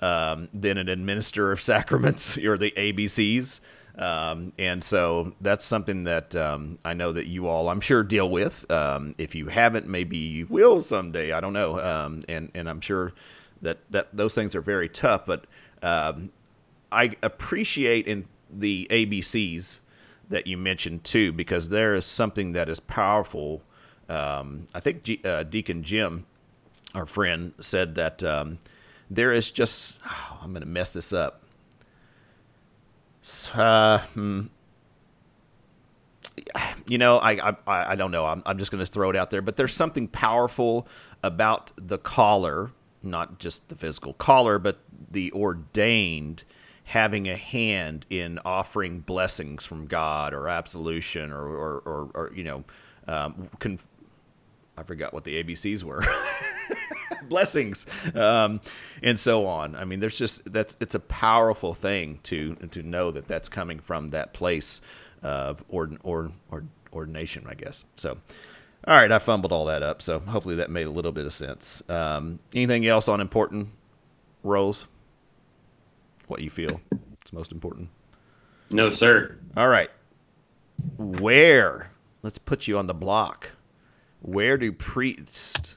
um, 0.00 0.48
than 0.52 0.78
an 0.78 0.88
administrator 0.88 1.52
of 1.52 1.60
sacraments 1.72 2.36
or 2.38 2.56
the 2.58 2.72
ABCs. 2.72 3.60
Um, 3.96 4.52
and 4.58 4.82
so 4.82 5.34
that's 5.40 5.64
something 5.64 6.04
that 6.04 6.34
um, 6.36 6.78
I 6.84 6.94
know 6.94 7.10
that 7.10 7.26
you 7.26 7.48
all, 7.48 7.68
I'm 7.68 7.80
sure, 7.80 8.04
deal 8.04 8.30
with. 8.30 8.70
Um, 8.70 9.12
if 9.18 9.34
you 9.34 9.48
haven't, 9.48 9.88
maybe 9.88 10.16
you 10.16 10.46
will 10.46 10.80
someday. 10.82 11.32
I 11.32 11.40
don't 11.40 11.52
know. 11.52 11.80
Um, 11.80 12.22
and 12.28 12.50
and 12.54 12.68
I'm 12.68 12.80
sure 12.80 13.12
that 13.62 13.78
that 13.90 14.08
those 14.16 14.36
things 14.36 14.54
are 14.54 14.60
very 14.60 14.88
tough. 14.88 15.26
But 15.26 15.46
um, 15.82 16.30
I 16.92 17.16
appreciate 17.24 18.06
in 18.06 18.26
the 18.50 18.86
ABCs 18.90 19.80
that 20.28 20.46
you 20.46 20.56
mentioned 20.56 21.04
too, 21.04 21.32
because 21.32 21.68
there 21.68 21.94
is 21.94 22.06
something 22.06 22.52
that 22.52 22.68
is 22.68 22.80
powerful. 22.80 23.62
Um, 24.08 24.66
I 24.74 24.80
think 24.80 25.02
G, 25.02 25.20
uh, 25.24 25.42
Deacon 25.42 25.82
Jim, 25.82 26.26
our 26.94 27.06
friend, 27.06 27.52
said 27.60 27.94
that 27.96 28.22
um, 28.22 28.58
there 29.10 29.32
is 29.32 29.50
just. 29.50 29.98
Oh, 30.06 30.38
I'm 30.42 30.52
going 30.52 30.62
to 30.62 30.68
mess 30.68 30.92
this 30.92 31.12
up. 31.12 31.42
Uh, 33.54 33.98
hmm. 33.98 34.42
You 36.86 36.98
know, 36.98 37.18
I 37.18 37.32
I, 37.66 37.92
I 37.92 37.96
don't 37.96 38.10
know. 38.10 38.24
I'm, 38.26 38.42
I'm 38.46 38.58
just 38.58 38.70
going 38.70 38.84
to 38.84 38.90
throw 38.90 39.10
it 39.10 39.16
out 39.16 39.30
there, 39.30 39.42
but 39.42 39.56
there's 39.56 39.74
something 39.74 40.08
powerful 40.08 40.86
about 41.22 41.72
the 41.76 41.98
caller, 41.98 42.72
not 43.02 43.38
just 43.38 43.68
the 43.68 43.74
physical 43.74 44.14
collar, 44.14 44.58
but 44.58 44.78
the 45.10 45.32
ordained 45.32 46.44
having 46.88 47.28
a 47.28 47.36
hand 47.36 48.06
in 48.08 48.38
offering 48.46 49.00
blessings 49.00 49.62
from 49.64 49.86
God 49.86 50.32
or 50.32 50.48
absolution 50.48 51.30
or 51.32 51.46
or, 51.46 51.82
or, 51.84 52.10
or 52.14 52.32
you 52.34 52.44
know, 52.44 52.64
um, 53.06 53.50
I 54.76 54.82
forgot 54.84 55.12
what 55.12 55.24
the 55.24 55.42
ABCs 55.42 55.82
were. 55.84 56.02
blessings 57.28 57.84
um, 58.14 58.60
and 59.02 59.18
so 59.18 59.46
on. 59.46 59.74
I 59.76 59.84
mean 59.84 60.00
there's 60.00 60.16
just 60.16 60.50
that's 60.50 60.76
it's 60.80 60.94
a 60.94 61.00
powerful 61.00 61.74
thing 61.74 62.20
to 62.24 62.54
to 62.54 62.82
know 62.82 63.10
that 63.10 63.28
that's 63.28 63.50
coming 63.50 63.80
from 63.80 64.08
that 64.08 64.32
place 64.32 64.80
of 65.22 65.62
ord, 65.68 65.98
or, 66.02 66.32
or 66.50 66.64
ordination 66.92 67.44
i 67.48 67.54
guess. 67.54 67.84
So 67.96 68.16
all 68.86 68.94
right 68.94 69.10
i 69.12 69.18
fumbled 69.18 69.52
all 69.52 69.66
that 69.66 69.82
up 69.82 70.00
so 70.00 70.20
hopefully 70.20 70.54
that 70.54 70.70
made 70.70 70.86
a 70.86 70.90
little 70.90 71.12
bit 71.12 71.26
of 71.26 71.34
sense. 71.34 71.82
Um, 71.90 72.38
anything 72.54 72.86
else 72.86 73.08
on 73.08 73.20
important 73.20 73.68
roles 74.42 74.86
what 76.28 76.40
you 76.40 76.50
feel. 76.50 76.80
It's 77.20 77.32
most 77.32 77.52
important 77.52 77.88
No, 78.70 78.90
sir. 78.90 79.36
all 79.56 79.68
right 79.68 79.90
where 80.96 81.90
let's 82.22 82.38
put 82.38 82.68
you 82.68 82.78
on 82.78 82.86
the 82.86 82.94
block 82.94 83.52
where 84.20 84.56
do 84.58 84.72
priests 84.72 85.76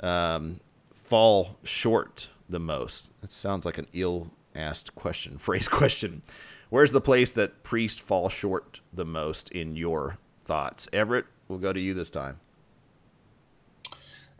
um, 0.00 0.60
fall 1.04 1.56
short 1.64 2.30
the 2.48 2.58
most? 2.60 3.10
That 3.20 3.30
sounds 3.30 3.64
like 3.64 3.78
an 3.78 3.86
ill 3.92 4.30
asked 4.54 4.94
question, 4.94 5.38
phrase 5.38 5.68
question. 5.68 6.22
Where's 6.70 6.92
the 6.92 7.00
place 7.00 7.32
that 7.32 7.62
priests 7.62 8.00
fall 8.00 8.28
short 8.28 8.80
the 8.92 9.04
most 9.04 9.50
in 9.50 9.74
your 9.76 10.18
thoughts? 10.44 10.88
Everett, 10.92 11.26
we'll 11.48 11.58
go 11.58 11.72
to 11.72 11.80
you 11.80 11.94
this 11.94 12.10
time. 12.10 12.40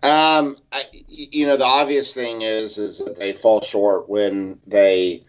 Um, 0.02 0.56
I, 0.70 0.84
you 1.08 1.46
know, 1.46 1.56
the 1.56 1.64
obvious 1.64 2.14
thing 2.14 2.42
is 2.42 2.78
is 2.78 2.98
that 2.98 3.16
they 3.16 3.32
fall 3.32 3.60
short 3.60 4.08
when 4.08 4.60
they 4.66 5.24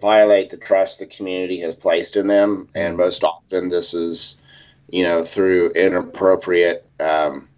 violate 0.00 0.50
the 0.50 0.56
trust 0.56 0.98
the 0.98 1.06
community 1.06 1.58
has 1.60 1.74
placed 1.74 2.16
in 2.16 2.26
them, 2.26 2.68
and 2.74 2.96
most 2.96 3.24
often 3.24 3.70
this 3.70 3.94
is, 3.94 4.42
you 4.88 5.02
know, 5.02 5.22
through 5.22 5.70
inappropriate 5.70 6.86
um, 7.00 7.48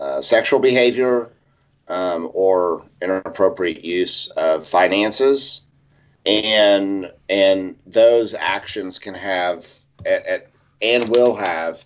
uh, 0.00 0.20
sexual 0.20 0.60
behavior 0.60 1.30
um, 1.88 2.30
or 2.32 2.84
inappropriate 3.02 3.84
use 3.84 4.30
of 4.36 4.66
finances, 4.66 5.66
and 6.26 7.10
and 7.28 7.76
those 7.86 8.34
actions 8.34 8.98
can 8.98 9.14
have 9.14 9.66
at, 10.06 10.24
at, 10.26 10.50
and 10.80 11.08
will 11.08 11.34
have 11.34 11.84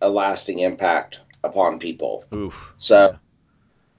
a 0.00 0.08
lasting 0.08 0.60
impact 0.60 1.20
upon 1.44 1.78
people. 1.78 2.24
Oof. 2.34 2.74
So 2.78 3.16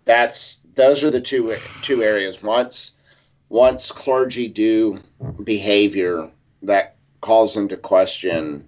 that's 0.05 0.65
those 0.75 1.03
are 1.03 1.11
the 1.11 1.21
two 1.21 1.55
two 1.81 2.03
areas. 2.03 2.41
Once 2.41 2.95
once 3.51 3.91
clergy 3.91 4.47
do 4.47 4.97
behavior 5.43 6.29
that 6.61 6.95
calls 7.19 7.57
into 7.57 7.75
question 7.75 8.65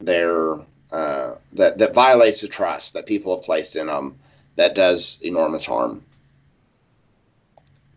their 0.00 0.54
uh, 0.92 1.34
that 1.52 1.76
that 1.78 1.92
violates 1.94 2.40
the 2.40 2.48
trust 2.48 2.92
that 2.94 3.04
people 3.06 3.34
have 3.34 3.44
placed 3.44 3.74
in 3.74 3.88
them, 3.88 4.16
that 4.54 4.74
does 4.76 5.20
enormous 5.22 5.66
harm. 5.66 6.02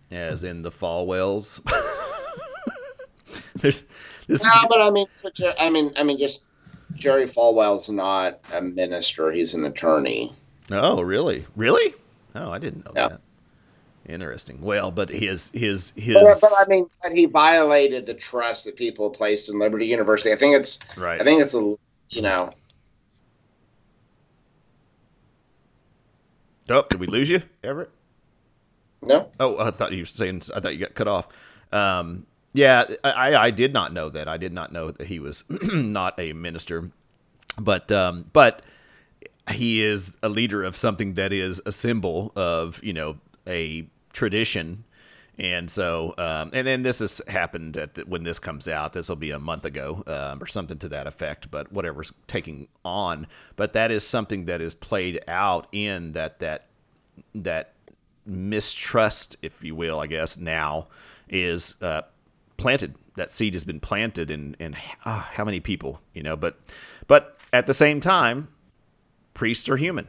As 0.10 0.44
in 0.44 0.64
the 0.64 0.72
Falwells. 0.72 1.62
There's 3.56 3.84
this. 4.28 4.44
No, 4.44 4.50
but 4.68 4.82
I 4.82 4.90
mean, 4.90 5.06
I 5.60 5.70
mean, 5.70 5.94
I 5.96 6.04
mean, 6.04 6.18
just 6.18 6.44
Jerry 6.96 7.28
Falwell's 7.28 7.90
not 7.90 8.40
a 8.52 8.60
minister; 8.60 9.32
he's 9.32 9.54
an 9.54 9.66
attorney. 9.66 10.34
oh, 10.72 11.02
really? 11.02 11.46
Really? 11.56 11.94
Oh, 12.34 12.50
I 12.50 12.58
didn't 12.58 12.86
know 12.86 12.92
Yeah. 12.96 13.08
that. 13.10 13.22
Interesting. 14.12 14.62
Well, 14.62 14.92
but 14.92 15.10
his 15.10 15.50
his 15.54 15.94
his. 15.96 16.14
But, 16.14 16.38
but 16.42 16.52
I 16.60 16.66
mean, 16.68 16.88
but 17.02 17.14
he 17.14 17.26
violated 17.26 18.06
the 18.06 18.14
trust 18.14 18.66
that 18.66 18.76
people 18.76 19.10
placed 19.10 19.50
in 19.50 19.58
Liberty 19.58 19.86
University. 19.86 20.34
I 20.34 20.36
think 20.36 20.56
it's, 20.56 20.80
right. 20.98 21.22
I 21.22 21.24
think 21.24 21.42
it's 21.42 21.56
a, 21.56 21.76
you 22.10 22.22
know, 22.22 22.52
Oh, 26.70 26.86
did 26.90 27.00
we 27.00 27.08
lose 27.08 27.30
you, 27.30 27.42
Everett? 27.64 27.90
no. 29.02 29.30
Oh, 29.40 29.58
I 29.58 29.72
thought 29.72 29.92
you 29.92 30.04
were 30.04 30.06
saying. 30.06 30.44
I 30.56 30.60
thought 30.60 30.74
you 30.74 30.80
got 30.80 30.94
cut 30.94 31.08
off. 31.08 31.28
Um, 31.72 32.26
yeah, 32.54 32.86
I, 33.04 33.36
I 33.36 33.52
did 33.52 33.74
not 33.74 33.94
know 33.94 34.10
that. 34.10 34.28
I 34.28 34.38
did 34.38 34.54
not 34.54 34.72
know 34.72 34.92
that 34.92 35.08
he 35.08 35.20
was 35.20 35.44
not 35.74 36.20
a 36.20 36.34
minister, 36.34 36.92
but 37.60 37.92
um, 37.92 38.30
but 38.32 38.62
he 39.52 39.84
is 39.84 40.16
a 40.22 40.30
leader 40.30 40.64
of 40.64 40.78
something 40.78 41.16
that 41.16 41.34
is 41.34 41.62
a 41.66 41.72
symbol 41.72 42.32
of 42.36 42.82
you 42.84 42.94
know 42.94 43.18
a 43.48 43.88
tradition, 44.14 44.84
and 45.38 45.70
so 45.72 46.14
um, 46.18 46.52
and 46.54 46.68
then 46.68 46.84
this 46.84 47.00
has 47.00 47.22
happened 47.28 47.78
at 47.78 47.96
the, 47.96 48.04
when 48.04 48.24
this 48.24 48.40
comes 48.40 48.68
out. 48.68 48.94
This 48.94 49.10
will 49.10 49.16
be 49.16 49.32
a 49.32 49.40
month 49.40 49.66
ago 49.66 50.04
um, 50.08 50.42
or 50.42 50.48
something 50.48 50.78
to 50.80 50.90
that 50.90 51.08
effect. 51.08 51.50
But 51.50 51.72
whatever's 51.72 52.12
taking 52.28 52.68
on, 52.84 53.28
but 53.56 53.74
that 53.74 53.92
is 53.92 54.06
something 54.06 54.46
that 54.46 54.62
is 54.62 54.76
played 54.76 55.20
out 55.28 55.68
in 55.72 56.14
that 56.14 56.40
that 56.40 56.68
that 57.36 57.74
mistrust, 58.26 59.36
if 59.42 59.64
you 59.64 59.76
will, 59.76 60.00
I 60.00 60.08
guess 60.08 60.38
now 60.38 60.88
is 61.30 61.76
uh, 61.82 62.04
planted. 62.58 62.96
That 63.16 63.32
seed 63.32 63.54
has 63.54 63.64
been 63.64 63.80
planted 63.80 64.32
in 64.32 64.56
in 64.60 64.76
ah, 65.06 65.30
how 65.34 65.44
many 65.44 65.60
people, 65.60 66.00
you 66.14 66.24
know? 66.24 66.36
But 66.36 66.60
but 67.08 67.38
at 67.52 67.66
the 67.66 67.74
same 67.74 68.00
time, 68.00 68.48
priests 69.34 69.68
are 69.70 69.78
human. 69.78 70.08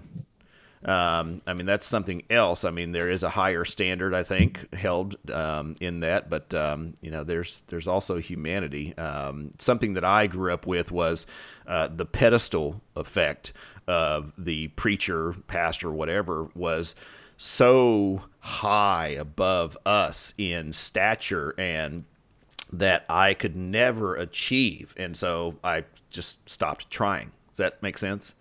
Um, 0.84 1.42
I 1.46 1.54
mean, 1.54 1.66
that's 1.66 1.86
something 1.86 2.22
else. 2.28 2.64
I 2.64 2.70
mean, 2.70 2.90
there 2.90 3.08
is 3.08 3.22
a 3.22 3.28
higher 3.28 3.64
standard, 3.64 4.14
I 4.14 4.24
think, 4.24 4.74
held 4.74 5.16
um, 5.30 5.76
in 5.80 6.00
that, 6.00 6.28
but 6.28 6.52
um, 6.54 6.94
you 7.00 7.10
know, 7.10 7.22
there's 7.22 7.62
there's 7.68 7.86
also 7.86 8.18
humanity. 8.18 8.96
Um, 8.98 9.52
something 9.58 9.94
that 9.94 10.04
I 10.04 10.26
grew 10.26 10.52
up 10.52 10.66
with 10.66 10.90
was 10.90 11.26
uh, 11.66 11.88
the 11.88 12.06
pedestal 12.06 12.80
effect 12.96 13.52
of 13.86 14.32
the 14.36 14.68
preacher, 14.68 15.36
pastor, 15.46 15.90
whatever, 15.92 16.48
was 16.54 16.96
so 17.36 18.22
high 18.40 19.08
above 19.08 19.76
us 19.86 20.34
in 20.36 20.72
stature 20.72 21.54
and 21.58 22.04
that 22.72 23.04
I 23.08 23.34
could 23.34 23.54
never 23.54 24.16
achieve, 24.16 24.94
and 24.96 25.16
so 25.16 25.58
I 25.62 25.84
just 26.10 26.48
stopped 26.48 26.90
trying. 26.90 27.30
Does 27.50 27.58
that 27.58 27.82
make 27.82 27.98
sense? 27.98 28.34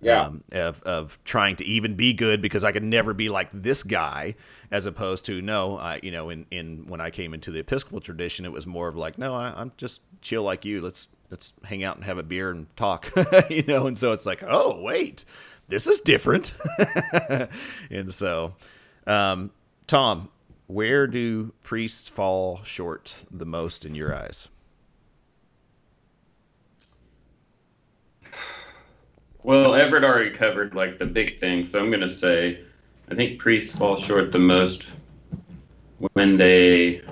Yeah. 0.00 0.22
Um, 0.22 0.44
of 0.52 0.82
of 0.82 1.18
trying 1.24 1.56
to 1.56 1.64
even 1.64 1.94
be 1.94 2.12
good 2.12 2.42
because 2.42 2.64
I 2.64 2.72
could 2.72 2.82
never 2.82 3.14
be 3.14 3.28
like 3.28 3.50
this 3.50 3.82
guy, 3.82 4.34
as 4.70 4.86
opposed 4.86 5.24
to 5.26 5.40
no, 5.40 5.78
I 5.78 6.00
you 6.02 6.10
know 6.10 6.30
in 6.30 6.46
in 6.50 6.86
when 6.86 7.00
I 7.00 7.10
came 7.10 7.32
into 7.34 7.50
the 7.50 7.60
Episcopal 7.60 8.00
tradition, 8.00 8.44
it 8.44 8.52
was 8.52 8.66
more 8.66 8.88
of 8.88 8.96
like 8.96 9.18
no, 9.18 9.34
I, 9.34 9.52
I'm 9.56 9.72
just 9.76 10.02
chill 10.20 10.42
like 10.42 10.64
you. 10.64 10.80
Let's 10.80 11.08
let's 11.30 11.54
hang 11.64 11.82
out 11.82 11.96
and 11.96 12.04
have 12.04 12.18
a 12.18 12.22
beer 12.22 12.50
and 12.50 12.74
talk, 12.76 13.10
you 13.50 13.62
know. 13.64 13.86
And 13.86 13.96
so 13.96 14.12
it's 14.12 14.26
like, 14.26 14.42
oh 14.46 14.80
wait, 14.82 15.24
this 15.68 15.86
is 15.86 16.00
different. 16.00 16.54
and 17.90 18.12
so, 18.12 18.54
um, 19.06 19.50
Tom, 19.86 20.28
where 20.66 21.06
do 21.06 21.52
priests 21.62 22.08
fall 22.08 22.60
short 22.64 23.24
the 23.30 23.46
most 23.46 23.84
in 23.84 23.94
your 23.94 24.14
eyes? 24.14 24.48
Well, 29.46 29.76
Everett 29.76 30.02
already 30.02 30.30
covered 30.30 30.74
like 30.74 30.98
the 30.98 31.06
big 31.06 31.38
thing, 31.38 31.64
so 31.64 31.78
I'm 31.78 31.88
gonna 31.88 32.10
say 32.10 32.58
I 33.08 33.14
think 33.14 33.38
priests 33.38 33.78
fall 33.78 33.96
short 33.96 34.32
the 34.32 34.40
most 34.40 34.90
when 36.14 36.36
they 36.36 37.02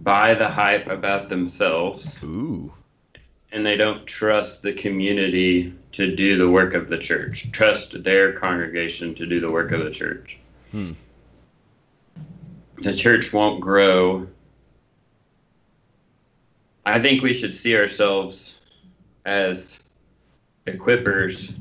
buy 0.00 0.34
the 0.34 0.48
hype 0.48 0.88
about 0.88 1.28
themselves 1.28 2.20
Ooh, 2.24 2.72
and 3.52 3.64
they 3.64 3.76
don't 3.76 4.04
trust 4.08 4.62
the 4.62 4.72
community 4.72 5.72
to 5.92 6.16
do 6.16 6.36
the 6.36 6.50
work 6.50 6.74
of 6.74 6.88
the 6.88 6.98
church, 6.98 7.52
trust 7.52 8.02
their 8.02 8.32
congregation 8.32 9.14
to 9.14 9.26
do 9.26 9.38
the 9.38 9.52
work 9.52 9.70
of 9.70 9.84
the 9.84 9.90
church. 9.92 10.36
Hmm. 10.72 10.94
The 12.82 12.92
church 12.92 13.32
won't 13.32 13.60
grow. 13.60 14.26
I 16.84 17.00
think 17.00 17.22
we 17.22 17.34
should 17.34 17.54
see 17.54 17.76
ourselves 17.76 18.58
as 19.24 19.79
equippers 20.66 21.54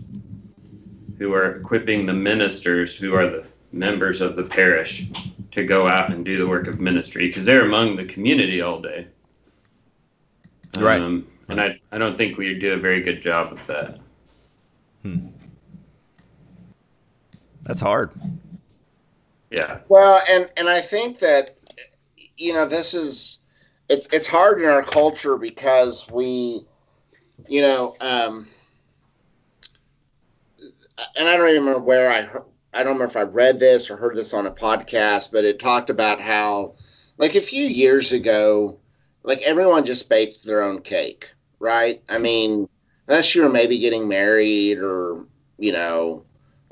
who 1.17 1.33
are 1.33 1.57
equipping 1.57 2.05
the 2.05 2.13
ministers 2.13 2.95
who 2.95 3.13
are 3.13 3.27
the 3.27 3.45
members 3.71 4.21
of 4.21 4.35
the 4.35 4.43
parish 4.43 5.07
to 5.51 5.65
go 5.65 5.87
out 5.87 6.11
and 6.11 6.25
do 6.25 6.37
the 6.37 6.47
work 6.47 6.67
of 6.67 6.79
ministry 6.79 7.27
because 7.27 7.45
they're 7.45 7.65
among 7.65 7.95
the 7.95 8.05
community 8.05 8.61
all 8.61 8.81
day. 8.81 9.07
Right. 10.77 11.01
Um, 11.01 11.27
and 11.49 11.59
I, 11.59 11.79
I 11.91 11.97
don't 11.97 12.17
think 12.17 12.37
we 12.37 12.57
do 12.57 12.73
a 12.73 12.77
very 12.77 13.01
good 13.01 13.21
job 13.21 13.53
of 13.53 13.65
that. 13.67 13.99
Hmm. 15.03 15.27
that's 17.63 17.81
hard. 17.81 18.11
Yeah. 19.49 19.79
Well, 19.87 20.21
and 20.29 20.49
and 20.57 20.69
I 20.69 20.81
think 20.81 21.19
that 21.19 21.57
you 22.37 22.53
know 22.53 22.65
this 22.65 22.93
is 22.93 23.41
it's 23.87 24.07
it's 24.11 24.27
hard 24.27 24.61
in 24.61 24.69
our 24.69 24.83
culture 24.83 25.37
because 25.37 26.07
we, 26.11 26.65
you 27.47 27.61
know, 27.61 27.95
um, 28.01 28.45
and 31.15 31.27
I 31.27 31.37
don't 31.37 31.49
even 31.49 31.61
remember 31.61 31.81
where 31.81 32.11
I 32.11 32.21
heard, 32.21 32.43
I 32.73 32.79
don't 32.83 32.93
remember 32.93 33.05
if 33.05 33.17
I 33.17 33.23
read 33.23 33.59
this 33.59 33.89
or 33.89 33.97
heard 33.97 34.15
this 34.15 34.33
on 34.33 34.45
a 34.45 34.51
podcast, 34.51 35.31
but 35.31 35.45
it 35.45 35.59
talked 35.59 35.89
about 35.89 36.21
how 36.21 36.75
like 37.17 37.35
a 37.35 37.41
few 37.41 37.65
years 37.65 38.13
ago, 38.13 38.79
like 39.23 39.41
everyone 39.41 39.85
just 39.85 40.09
baked 40.09 40.43
their 40.45 40.61
own 40.61 40.81
cake, 40.81 41.29
right? 41.59 42.01
I 42.09 42.17
mean, 42.17 42.69
unless 43.07 43.33
you 43.33 43.43
were 43.43 43.49
maybe 43.49 43.77
getting 43.77 44.07
married 44.07 44.77
or 44.77 45.25
you 45.57 45.71
know 45.71 46.23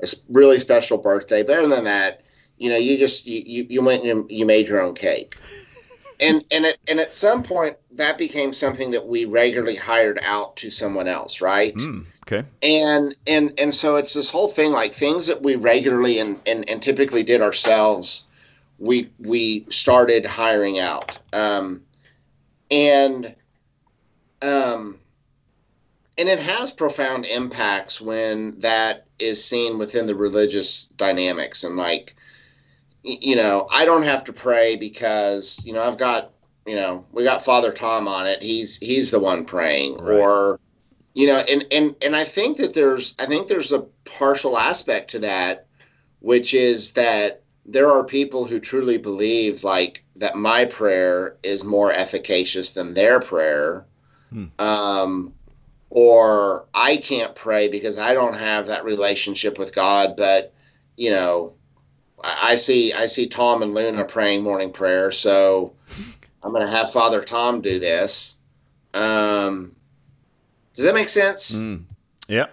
a 0.02 0.06
really 0.28 0.58
special 0.58 0.98
birthday, 0.98 1.42
but 1.42 1.58
other 1.58 1.68
than 1.68 1.84
that 1.84 2.22
you 2.58 2.70
know 2.70 2.76
you 2.76 2.96
just 2.98 3.26
you, 3.26 3.42
you, 3.44 3.66
you 3.68 3.82
went 3.82 4.04
and 4.04 4.30
you 4.30 4.46
made 4.46 4.68
your 4.68 4.80
own 4.80 4.94
cake. 4.94 5.36
And 6.20 6.44
and 6.50 6.66
at, 6.66 6.78
and 6.88 6.98
at 6.98 7.12
some 7.12 7.44
point 7.44 7.76
that 7.92 8.18
became 8.18 8.52
something 8.52 8.90
that 8.90 9.06
we 9.06 9.24
regularly 9.24 9.76
hired 9.76 10.18
out 10.24 10.56
to 10.56 10.68
someone 10.68 11.06
else 11.06 11.40
right? 11.40 11.72
Mm, 11.76 12.06
okay. 12.30 12.46
and 12.62 13.14
and 13.26 13.52
and 13.58 13.72
so 13.72 13.96
it's 13.96 14.14
this 14.14 14.30
whole 14.30 14.48
thing 14.48 14.72
like 14.72 14.92
things 14.92 15.26
that 15.26 15.42
we 15.42 15.56
regularly 15.56 16.18
and 16.18 16.38
and, 16.46 16.68
and 16.68 16.82
typically 16.82 17.22
did 17.22 17.40
ourselves 17.40 18.26
we 18.78 19.10
we 19.20 19.66
started 19.70 20.24
hiring 20.24 20.78
out 20.78 21.18
um 21.32 21.82
and 22.70 23.34
um 24.42 24.98
and 26.18 26.28
it 26.28 26.38
has 26.40 26.72
profound 26.72 27.24
impacts 27.26 28.00
when 28.00 28.58
that 28.58 29.06
is 29.18 29.44
seen 29.44 29.78
within 29.78 30.06
the 30.06 30.14
religious 30.14 30.86
dynamics 30.86 31.64
and 31.64 31.76
like 31.76 32.14
you 33.02 33.34
know 33.36 33.66
i 33.72 33.84
don't 33.84 34.02
have 34.02 34.22
to 34.24 34.32
pray 34.32 34.76
because 34.76 35.60
you 35.64 35.72
know 35.72 35.82
i've 35.82 35.98
got 35.98 36.32
you 36.66 36.76
know 36.76 37.04
we 37.12 37.24
got 37.24 37.42
father 37.42 37.72
tom 37.72 38.06
on 38.06 38.26
it 38.26 38.42
he's 38.42 38.78
he's 38.78 39.10
the 39.10 39.18
one 39.18 39.44
praying 39.44 39.96
Right. 39.98 40.20
or 40.20 40.60
you 41.18 41.26
know 41.26 41.38
and 41.38 41.64
and 41.72 41.96
and 42.00 42.14
i 42.14 42.22
think 42.22 42.56
that 42.56 42.74
there's 42.74 43.14
i 43.18 43.26
think 43.26 43.48
there's 43.48 43.72
a 43.72 43.84
partial 44.04 44.56
aspect 44.56 45.10
to 45.10 45.18
that 45.18 45.66
which 46.20 46.54
is 46.54 46.92
that 46.92 47.42
there 47.66 47.90
are 47.90 48.04
people 48.04 48.44
who 48.44 48.60
truly 48.60 48.98
believe 48.98 49.64
like 49.64 50.04
that 50.14 50.36
my 50.36 50.64
prayer 50.64 51.36
is 51.42 51.64
more 51.64 51.92
efficacious 51.92 52.72
than 52.72 52.94
their 52.94 53.18
prayer 53.20 53.84
Hmm. 54.30 54.44
um 54.58 55.32
or 55.90 56.66
i 56.74 56.98
can't 56.98 57.34
pray 57.34 57.66
because 57.68 57.98
i 57.98 58.12
don't 58.14 58.36
have 58.36 58.66
that 58.66 58.84
relationship 58.84 59.58
with 59.58 59.74
god 59.74 60.16
but 60.16 60.52
you 60.96 61.10
know 61.10 61.54
I 62.22 62.50
I 62.50 62.54
see 62.56 62.92
I 62.92 63.06
see 63.06 63.26
Tom 63.26 63.62
and 63.62 63.74
Luna 63.74 64.04
praying 64.04 64.42
morning 64.42 64.72
prayer, 64.72 65.10
so 65.12 65.72
I'm 66.42 66.52
going 66.52 66.66
to 66.66 66.72
have 66.72 66.90
Father 66.92 67.22
Tom 67.22 67.60
do 67.60 67.78
this. 67.78 68.38
Um, 68.92 69.76
does 70.78 70.86
that 70.86 70.94
make 70.94 71.08
sense? 71.08 71.56
Mm. 71.56 71.82
Yeah. 72.28 72.46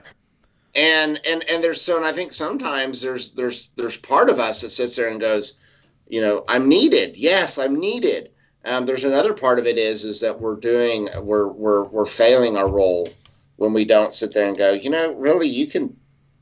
And 0.74 1.22
and 1.28 1.48
and 1.48 1.64
there's 1.64 1.80
so 1.80 1.96
and 1.96 2.04
I 2.04 2.12
think 2.12 2.34
sometimes 2.34 3.00
there's 3.00 3.34
there's 3.34 3.68
there's 3.76 3.98
part 3.98 4.32
of 4.32 4.40
us 4.40 4.62
that 4.62 4.72
sits 4.72 4.96
there 4.96 5.10
and 5.10 5.20
goes, 5.20 5.60
you 6.08 6.22
know, 6.22 6.44
I'm 6.48 6.68
needed. 6.68 7.18
Yes, 7.18 7.60
I'm 7.60 7.80
needed. 7.80 8.32
Um, 8.66 8.88
there's 8.88 9.04
another 9.04 9.32
part 9.32 9.60
of 9.60 9.68
it 9.68 9.78
is 9.78 10.06
is 10.06 10.22
that 10.22 10.42
we're 10.42 10.56
doing 10.56 11.08
we're 11.20 11.50
we're 11.50 11.84
we're 11.84 12.08
failing 12.08 12.58
our 12.58 12.68
role 12.68 13.10
when 13.58 13.74
we 13.74 13.86
don't 13.86 14.12
sit 14.12 14.34
there 14.34 14.48
and 14.48 14.58
go, 14.58 14.74
you 14.74 14.90
know, 14.90 15.14
really 15.14 15.48
you 15.48 15.68
can 15.68 15.96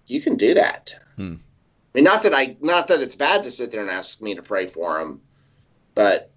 you 0.08 0.22
can 0.22 0.38
do 0.38 0.54
that. 0.54 0.96
Hmm. 1.18 1.34
I 1.34 1.98
mean, 1.98 2.06
not 2.06 2.24
that 2.24 2.34
I 2.34 2.56
not 2.62 2.88
that 2.88 3.02
it's 3.02 3.16
bad 3.16 3.44
to 3.44 3.52
sit 3.52 3.72
there 3.72 3.82
and 3.82 3.90
ask 3.90 4.22
me 4.22 4.36
to 4.36 4.42
pray 4.42 4.68
for 4.68 4.98
them, 5.00 5.20
but 5.96 6.32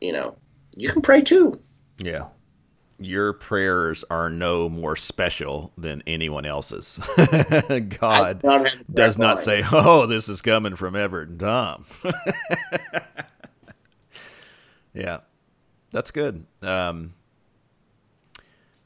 you 0.00 0.10
know, 0.10 0.36
you 0.74 0.90
can 0.90 1.02
pray 1.02 1.22
too. 1.22 1.62
Yeah. 1.98 2.24
Your 3.00 3.32
prayers 3.32 4.04
are 4.10 4.28
no 4.28 4.68
more 4.68 4.96
special 4.96 5.72
than 5.78 6.02
anyone 6.06 6.44
else's. 6.44 6.98
God 7.16 8.42
don't 8.42 8.64
have 8.64 8.78
to 8.78 8.84
does 8.92 9.18
not 9.18 9.38
for 9.38 9.42
say, 9.44 9.62
"Oh, 9.72 10.06
this 10.06 10.28
is 10.28 10.42
coming 10.42 10.74
from 10.74 10.96
Everett 10.96 11.28
and 11.28 11.40
Tom." 11.40 11.84
yeah, 14.94 15.18
that's 15.92 16.10
good. 16.10 16.44
Um, 16.62 17.14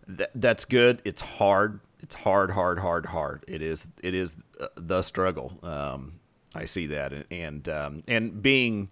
that 0.09 0.31
that's 0.35 0.66
good. 0.66 1.01
It's 1.07 1.22
hard. 1.22 1.81
It's 2.01 2.14
hard, 2.14 2.51
hard, 2.51 2.79
hard, 2.79 3.07
hard. 3.07 3.44
It 3.48 3.62
is. 3.62 3.88
It 4.03 4.14
is 4.14 4.37
the 4.75 5.01
struggle. 5.01 5.59
Um, 5.62 6.20
I 6.55 6.66
see 6.66 6.87
that, 6.88 7.12
and 7.12 7.25
and, 7.31 7.68
um, 7.68 8.03
and 8.07 8.42
being 8.42 8.90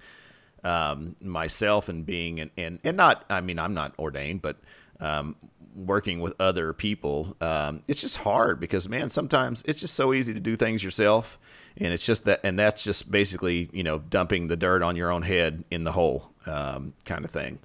um, 0.64 1.16
myself 1.20 1.88
and 1.88 2.06
being 2.06 2.40
and, 2.40 2.50
and 2.56 2.78
and 2.84 2.96
not. 2.96 3.24
I 3.28 3.40
mean, 3.40 3.58
I'm 3.58 3.74
not 3.74 3.98
ordained, 3.98 4.42
but 4.42 4.56
um, 5.00 5.36
working 5.74 6.20
with 6.20 6.34
other 6.40 6.72
people, 6.72 7.36
um, 7.40 7.82
it's 7.88 8.00
just 8.00 8.18
hard 8.18 8.60
because 8.60 8.88
man, 8.88 9.10
sometimes 9.10 9.62
it's 9.66 9.80
just 9.80 9.94
so 9.94 10.12
easy 10.12 10.34
to 10.34 10.40
do 10.40 10.56
things 10.56 10.82
yourself, 10.82 11.38
and 11.76 11.92
it's 11.92 12.04
just 12.04 12.24
that, 12.24 12.40
and 12.44 12.58
that's 12.58 12.82
just 12.82 13.10
basically 13.10 13.68
you 13.72 13.82
know 13.82 13.98
dumping 13.98 14.48
the 14.48 14.56
dirt 14.56 14.82
on 14.82 14.96
your 14.96 15.10
own 15.10 15.22
head 15.22 15.64
in 15.70 15.84
the 15.84 15.92
hole, 15.92 16.30
um, 16.46 16.94
kind 17.04 17.24
of 17.24 17.30
thing. 17.30 17.58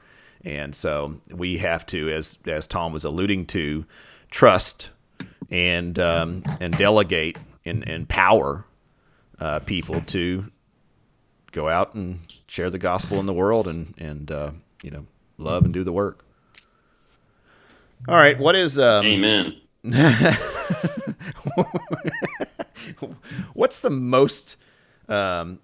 And 0.43 0.75
so 0.75 1.19
we 1.31 1.57
have 1.57 1.85
to, 1.87 2.09
as 2.09 2.37
as 2.45 2.67
Tom 2.67 2.93
was 2.93 3.03
alluding 3.03 3.47
to, 3.47 3.85
trust 4.29 4.89
and 5.49 5.97
um, 5.99 6.43
and 6.59 6.77
delegate 6.77 7.37
and 7.65 7.87
empower 7.87 8.65
uh, 9.39 9.59
people 9.59 10.01
to 10.01 10.51
go 11.51 11.69
out 11.69 11.95
and 11.95 12.19
share 12.47 12.69
the 12.69 12.77
gospel 12.77 13.19
in 13.19 13.25
the 13.25 13.33
world 13.33 13.67
and 13.67 13.93
and 13.97 14.31
uh, 14.31 14.51
you 14.83 14.91
know 14.91 15.05
love 15.37 15.65
and 15.65 15.73
do 15.73 15.83
the 15.83 15.91
work. 15.91 16.24
All 18.07 18.15
right, 18.15 18.37
what 18.37 18.55
is 18.55 18.77
um, 18.77 19.05
Amen. 19.05 19.55
what's 23.53 23.79
the 23.79 23.89
most? 23.89 24.57
Um, 25.07 25.59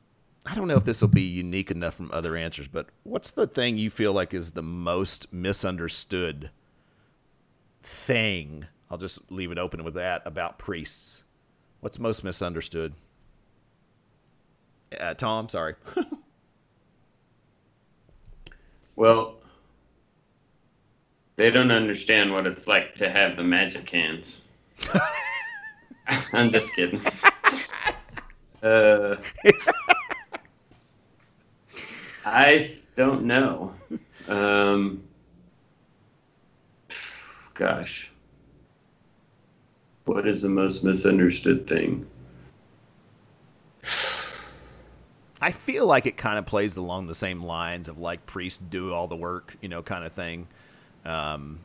I 0.45 0.55
don't 0.55 0.67
know 0.67 0.77
if 0.77 0.85
this 0.85 1.01
will 1.01 1.09
be 1.09 1.21
unique 1.21 1.71
enough 1.71 1.95
from 1.95 2.11
other 2.11 2.35
answers, 2.35 2.67
but 2.67 2.87
what's 3.03 3.31
the 3.31 3.47
thing 3.47 3.77
you 3.77 3.89
feel 3.89 4.13
like 4.13 4.33
is 4.33 4.51
the 4.51 4.63
most 4.63 5.31
misunderstood 5.31 6.49
thing? 7.81 8.65
I'll 8.89 8.97
just 8.97 9.31
leave 9.31 9.51
it 9.51 9.57
open 9.57 9.83
with 9.83 9.93
that 9.95 10.23
about 10.25 10.57
priests. 10.57 11.23
What's 11.79 11.99
most 11.99 12.23
misunderstood? 12.23 12.93
Uh, 14.99 15.13
Tom, 15.13 15.47
sorry. 15.47 15.75
well, 18.95 19.40
they 21.41 21.49
don't 21.49 21.71
understand 21.71 22.31
what 22.31 22.45
it's 22.45 22.67
like 22.67 22.93
to 22.93 23.09
have 23.09 23.35
the 23.35 23.41
magic 23.41 23.89
hands. 23.89 24.41
I'm 26.33 26.51
just 26.51 26.73
kidding. 26.75 27.01
Uh, 28.63 29.15
I 32.23 32.69
don't 32.93 33.23
know. 33.23 33.73
Um, 34.27 35.01
gosh. 37.55 38.11
What 40.05 40.27
is 40.27 40.43
the 40.43 40.49
most 40.49 40.83
misunderstood 40.83 41.67
thing? 41.67 42.05
I 45.41 45.51
feel 45.51 45.87
like 45.87 46.05
it 46.05 46.17
kind 46.17 46.37
of 46.37 46.45
plays 46.45 46.77
along 46.77 47.07
the 47.07 47.15
same 47.15 47.41
lines 47.41 47.89
of 47.89 47.97
like 47.97 48.27
priests 48.27 48.59
do 48.59 48.93
all 48.93 49.07
the 49.07 49.15
work, 49.15 49.57
you 49.59 49.69
know, 49.69 49.81
kind 49.81 50.05
of 50.05 50.13
thing. 50.13 50.47
Um, 51.05 51.59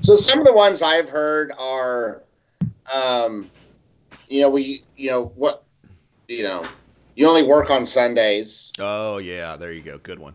so 0.00 0.16
some 0.16 0.38
of 0.38 0.44
the 0.44 0.52
ones 0.52 0.82
I've 0.82 1.08
heard 1.08 1.52
are, 1.58 2.22
um, 2.92 3.50
you 4.28 4.40
know, 4.40 4.50
we, 4.50 4.84
you 4.96 5.10
know, 5.10 5.26
what, 5.36 5.64
you 6.28 6.42
know, 6.42 6.64
you 7.16 7.28
only 7.28 7.42
work 7.42 7.70
on 7.70 7.86
Sundays. 7.86 8.72
Oh 8.78 9.18
yeah, 9.18 9.56
there 9.56 9.72
you 9.72 9.82
go. 9.82 9.98
Good 9.98 10.18
one. 10.18 10.34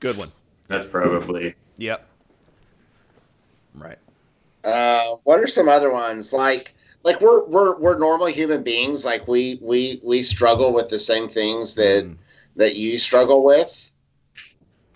Good 0.00 0.16
one. 0.16 0.30
That's 0.68 0.86
probably. 0.86 1.54
Yep. 1.78 2.06
Right. 3.74 3.98
Uh, 4.64 5.16
what 5.24 5.40
are 5.40 5.46
some 5.46 5.68
other 5.68 5.90
ones 5.90 6.32
like? 6.32 6.74
Like 7.02 7.20
we're 7.20 7.46
we're 7.46 7.78
we're 7.78 7.98
normal 7.98 8.26
human 8.26 8.62
beings. 8.62 9.04
Like 9.04 9.26
we 9.26 9.58
we 9.62 10.00
we 10.04 10.22
struggle 10.22 10.74
with 10.74 10.90
the 10.90 10.98
same 10.98 11.28
things 11.28 11.74
that 11.76 12.04
mm. 12.04 12.16
that 12.56 12.76
you 12.76 12.98
struggle 12.98 13.42
with. 13.42 13.89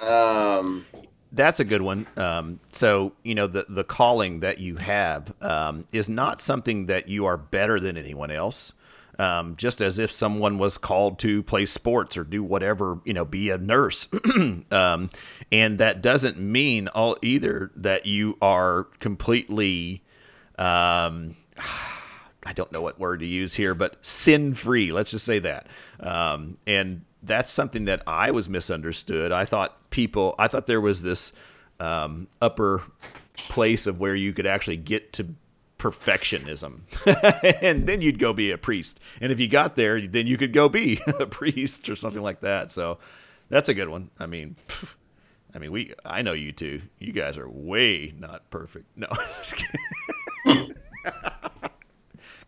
Um, 0.07 0.87
that's 1.33 1.61
a 1.61 1.64
good 1.64 1.83
one. 1.83 2.07
Um, 2.17 2.61
so 2.73 3.12
you 3.23 3.35
know 3.35 3.47
the 3.47 3.67
the 3.69 3.85
calling 3.85 4.40
that 4.40 4.59
you 4.59 4.77
have 4.77 5.35
um, 5.43 5.85
is 5.93 6.09
not 6.09 6.40
something 6.40 6.87
that 6.87 7.09
you 7.09 7.27
are 7.27 7.37
better 7.37 7.81
than 7.81 7.97
anyone 7.97 8.31
else. 8.31 8.73
Um, 9.17 9.55
just 9.55 9.81
as 9.81 10.01
if 10.01 10.11
someone 10.11 10.59
was 10.59 10.77
called 10.77 11.21
to 11.21 11.45
play 11.45 11.67
sports 11.67 12.17
or 12.17 12.25
do 12.25 12.43
whatever, 12.43 12.99
you 13.05 13.12
know, 13.12 13.25
be 13.25 13.51
a 13.51 13.59
nurse. 13.59 14.09
um, 14.73 15.09
and 15.53 15.79
that 15.79 16.03
doesn't 16.03 16.37
mean 16.37 16.88
all 16.88 17.17
either 17.23 17.71
that 17.77 18.07
you 18.07 18.37
are 18.43 18.88
completely, 18.99 20.03
um, 20.59 21.37
I 22.47 22.53
don't 22.55 22.73
know 22.73 22.83
what 22.83 22.99
word 22.99 23.21
to 23.21 23.27
use 23.27 23.55
here, 23.55 23.73
but 23.73 24.05
sin 24.05 24.53
free. 24.53 24.90
Let's 24.90 25.12
just 25.12 25.25
say 25.25 25.38
that. 25.38 25.69
Um, 26.01 26.57
and 26.67 27.03
that's 27.25 27.51
something 27.51 27.87
that 27.87 28.03
I 28.07 28.31
was 28.31 28.49
misunderstood. 28.49 29.33
I 29.33 29.45
thought 29.45 29.91
people, 29.91 30.35
I 30.39 30.49
thought 30.49 30.67
there 30.67 30.81
was 30.81 31.03
this 31.03 31.33
um, 31.81 32.29
upper 32.41 32.83
place 33.35 33.87
of 33.87 33.99
where 33.99 34.15
you 34.15 34.33
could 34.33 34.47
actually 34.47 34.77
get 34.77 35.13
to 35.15 35.35
perfectionism. 35.79 36.81
and 37.63 37.87
then 37.87 38.01
you'd 38.01 38.19
go 38.19 38.33
be 38.33 38.51
a 38.51 38.59
priest. 38.59 39.01
And 39.21 39.31
if 39.33 39.41
you 39.41 39.49
got 39.49 39.77
there, 39.77 40.07
then 40.07 40.27
you 40.27 40.37
could 40.37 40.53
go 40.53 40.69
be 40.69 41.01
a 41.07 41.27
priest 41.27 41.89
or 41.89 41.97
something 41.97 42.23
like 42.23 42.41
that. 42.41 42.71
So 42.73 42.99
that's 43.49 43.69
a 43.69 43.75
good 43.75 43.89
one. 43.89 44.11
I 44.19 44.27
mean, 44.27 44.57
I 45.55 45.59
mean, 45.59 45.73
we 45.73 45.95
I 46.05 46.23
know 46.23 46.33
you 46.33 46.53
two. 46.53 46.83
You 46.99 47.13
guys 47.13 47.39
are 47.39 47.49
way 47.49 48.15
not 48.19 48.51
perfect. 48.51 48.87
No. 48.97 49.09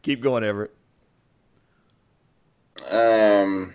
Keep 0.03 0.23
going, 0.23 0.45
Everett. 0.45 0.75
Um 2.91 3.75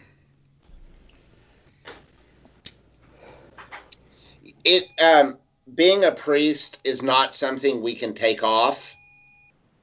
it 4.65 4.85
um 5.01 5.37
being 5.75 6.03
a 6.03 6.11
priest 6.11 6.81
is 6.83 7.01
not 7.01 7.33
something 7.33 7.81
we 7.81 7.95
can 7.95 8.13
take 8.13 8.43
off 8.43 8.95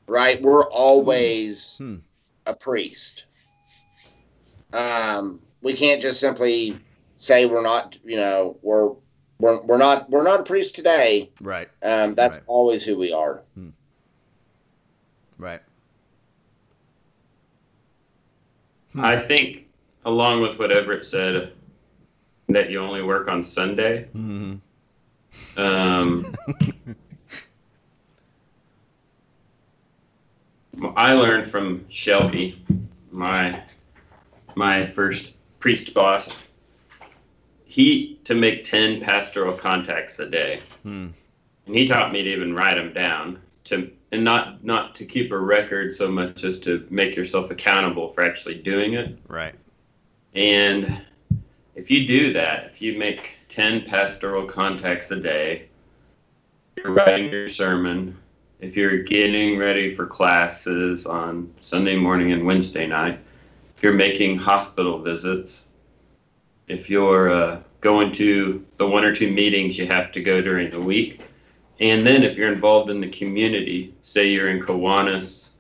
right? 0.09 0.41
We're 0.43 0.65
always 0.65 1.79
hmm. 1.79 1.97
a 2.47 2.55
priest. 2.55 3.27
Um, 4.73 5.41
we 5.63 5.75
can't 5.75 6.03
just 6.03 6.21
simply 6.21 6.75
say 7.19 7.47
we're 7.47 7.63
not, 7.63 7.99
you 8.05 8.17
know, 8.17 8.57
we're 8.63 8.93
we're 9.39 9.61
we're 9.63 9.79
not 9.79 10.11
we're 10.11 10.25
not 10.25 10.41
a 10.41 10.43
priest 10.43 10.75
today. 10.75 11.31
Right. 11.41 11.69
Um, 11.83 12.15
that's 12.15 12.39
right. 12.39 12.45
always 12.47 12.83
who 12.83 12.99
we 12.99 13.13
are. 13.13 13.43
Hmm. 13.55 13.71
Right. 15.39 15.63
Hmm. 18.93 19.05
I 19.05 19.21
think, 19.21 19.67
along 20.05 20.41
with 20.41 20.59
what 20.59 20.73
Everett 20.73 21.05
said, 21.05 21.53
that 22.49 22.71
you 22.71 22.81
only 22.81 23.03
work 23.03 23.29
on 23.29 23.45
Sunday. 23.45 24.05
Mm-hmm. 24.17 24.57
Um, 25.57 26.35
I 30.97 31.13
learned 31.13 31.47
from 31.47 31.85
Shelby, 31.89 32.65
my 33.11 33.63
my 34.55 34.87
first 34.87 35.37
priest 35.59 35.95
boss. 35.95 36.43
He 37.65 38.21
to 38.25 38.35
make 38.35 38.65
ten 38.65 39.01
pastoral 39.01 39.55
contacts 39.55 40.19
a 40.19 40.29
day, 40.29 40.63
hmm. 40.83 41.09
and 41.67 41.75
he 41.75 41.87
taught 41.87 42.13
me 42.13 42.23
to 42.23 42.31
even 42.31 42.55
write 42.55 42.77
them 42.77 42.93
down 42.93 43.41
to 43.65 43.91
and 44.13 44.25
not 44.25 44.65
not 44.65 44.95
to 44.97 45.05
keep 45.05 45.33
a 45.33 45.39
record 45.39 45.95
so 45.95 46.11
much 46.11 46.45
as 46.45 46.59
to 46.61 46.87
make 46.91 47.17
yourself 47.17 47.51
accountable 47.51 48.13
for 48.13 48.25
actually 48.25 48.57
doing 48.57 48.95
it. 48.95 49.19
Right. 49.27 49.55
And 50.35 51.03
if 51.75 51.91
you 51.91 52.07
do 52.07 52.33
that, 52.33 52.67
if 52.67 52.81
you 52.81 52.99
make 52.99 53.38
ten 53.49 53.85
pastoral 53.85 54.47
contacts 54.47 55.11
a 55.11 55.17
day, 55.17 55.69
you're 56.77 56.93
writing 56.93 57.31
your 57.31 57.49
sermon, 57.49 58.17
if 58.61 58.77
you're 58.77 59.03
getting 59.03 59.59
ready 59.59 59.95
for 59.95 60.07
classes 60.07 61.07
on 61.07 61.53
Sunday 61.61 61.97
morning 61.97 62.33
and 62.33 62.45
Wednesday 62.45 62.87
night, 62.87 63.19
if 63.77 63.83
you're 63.83 63.93
making 63.93 64.39
hospital 64.39 65.01
visits, 65.01 65.69
if 66.67 66.91
you're 66.91 67.31
uh, 67.31 67.63
going 67.81 68.13
to 68.13 68.65
the 68.77 68.87
one 68.87 69.05
or 69.05 69.15
two 69.15 69.31
meetings 69.33 69.79
you 69.79 69.87
have 69.87 70.13
to 70.13 70.23
go 70.23 70.43
during 70.43 70.71
the 70.71 70.81
week, 70.81 71.21
and 71.81 72.07
then 72.07 72.23
if 72.25 72.37
you're 72.37 72.53
involved 72.53 72.91
in 72.91 73.01
the 73.01 73.09
community, 73.09 73.95
say 74.03 74.29
you're 74.29 74.51
in 74.51 74.61
Kiwanis 74.61 75.51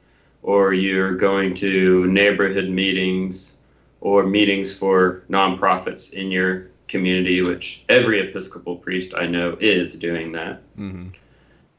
or 0.43 0.73
you're 0.73 1.17
going 1.17 1.55
to 1.55 2.07
neighborhood 2.07 2.69
meetings 2.69 3.57
or 4.01 4.25
meetings 4.25 4.77
for 4.77 5.23
nonprofits 5.31 6.13
in 6.13 6.31
your 6.31 6.71
community, 6.89 7.43
which 7.43 7.85
every 7.89 8.21
Episcopal 8.21 8.77
priest 8.77 9.15
I 9.17 9.27
know 9.27 9.57
is 9.61 9.95
doing 9.95 10.33
that. 10.33 10.63
Mm-hmm 10.77 11.09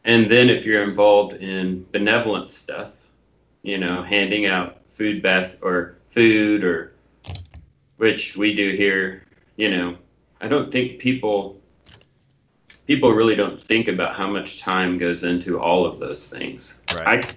and 0.06 0.30
then 0.30 0.50
if 0.50 0.66
you're 0.66 0.84
involved 0.84 1.34
in 1.34 1.86
benevolent 1.92 2.52
stuff, 2.52 3.08
you 3.62 3.78
know, 3.78 4.02
handing 4.02 4.46
out 4.46 4.82
food 4.90 5.22
basket 5.22 5.60
or 5.62 5.98
food 6.10 6.64
or 6.64 6.94
which 7.98 8.38
we 8.38 8.56
do 8.56 8.72
here, 8.76 9.24
you 9.58 9.70
know, 9.70 9.98
I 10.42 10.48
don't 10.48 10.72
think 10.72 11.00
people 11.00 11.60
people 12.88 13.12
really 13.12 13.36
don't 13.36 13.62
think 13.62 13.88
about 13.88 14.16
how 14.16 14.28
much 14.28 14.60
time 14.60 14.98
goes 14.98 15.24
into 15.24 15.60
all 15.60 15.86
of 15.86 16.00
those 16.00 16.28
things. 16.28 16.82
Right. 16.96 17.24
I, 17.26 17.32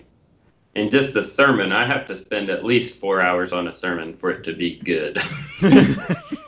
and 0.74 0.90
just 0.90 1.12
the 1.12 1.22
sermon, 1.22 1.72
I 1.72 1.84
have 1.84 2.06
to 2.06 2.16
spend 2.16 2.48
at 2.48 2.64
least 2.64 2.98
four 2.98 3.20
hours 3.20 3.52
on 3.52 3.68
a 3.68 3.74
sermon 3.74 4.16
for 4.16 4.30
it 4.30 4.44
to 4.44 4.54
be 4.54 4.78
good. 4.78 5.20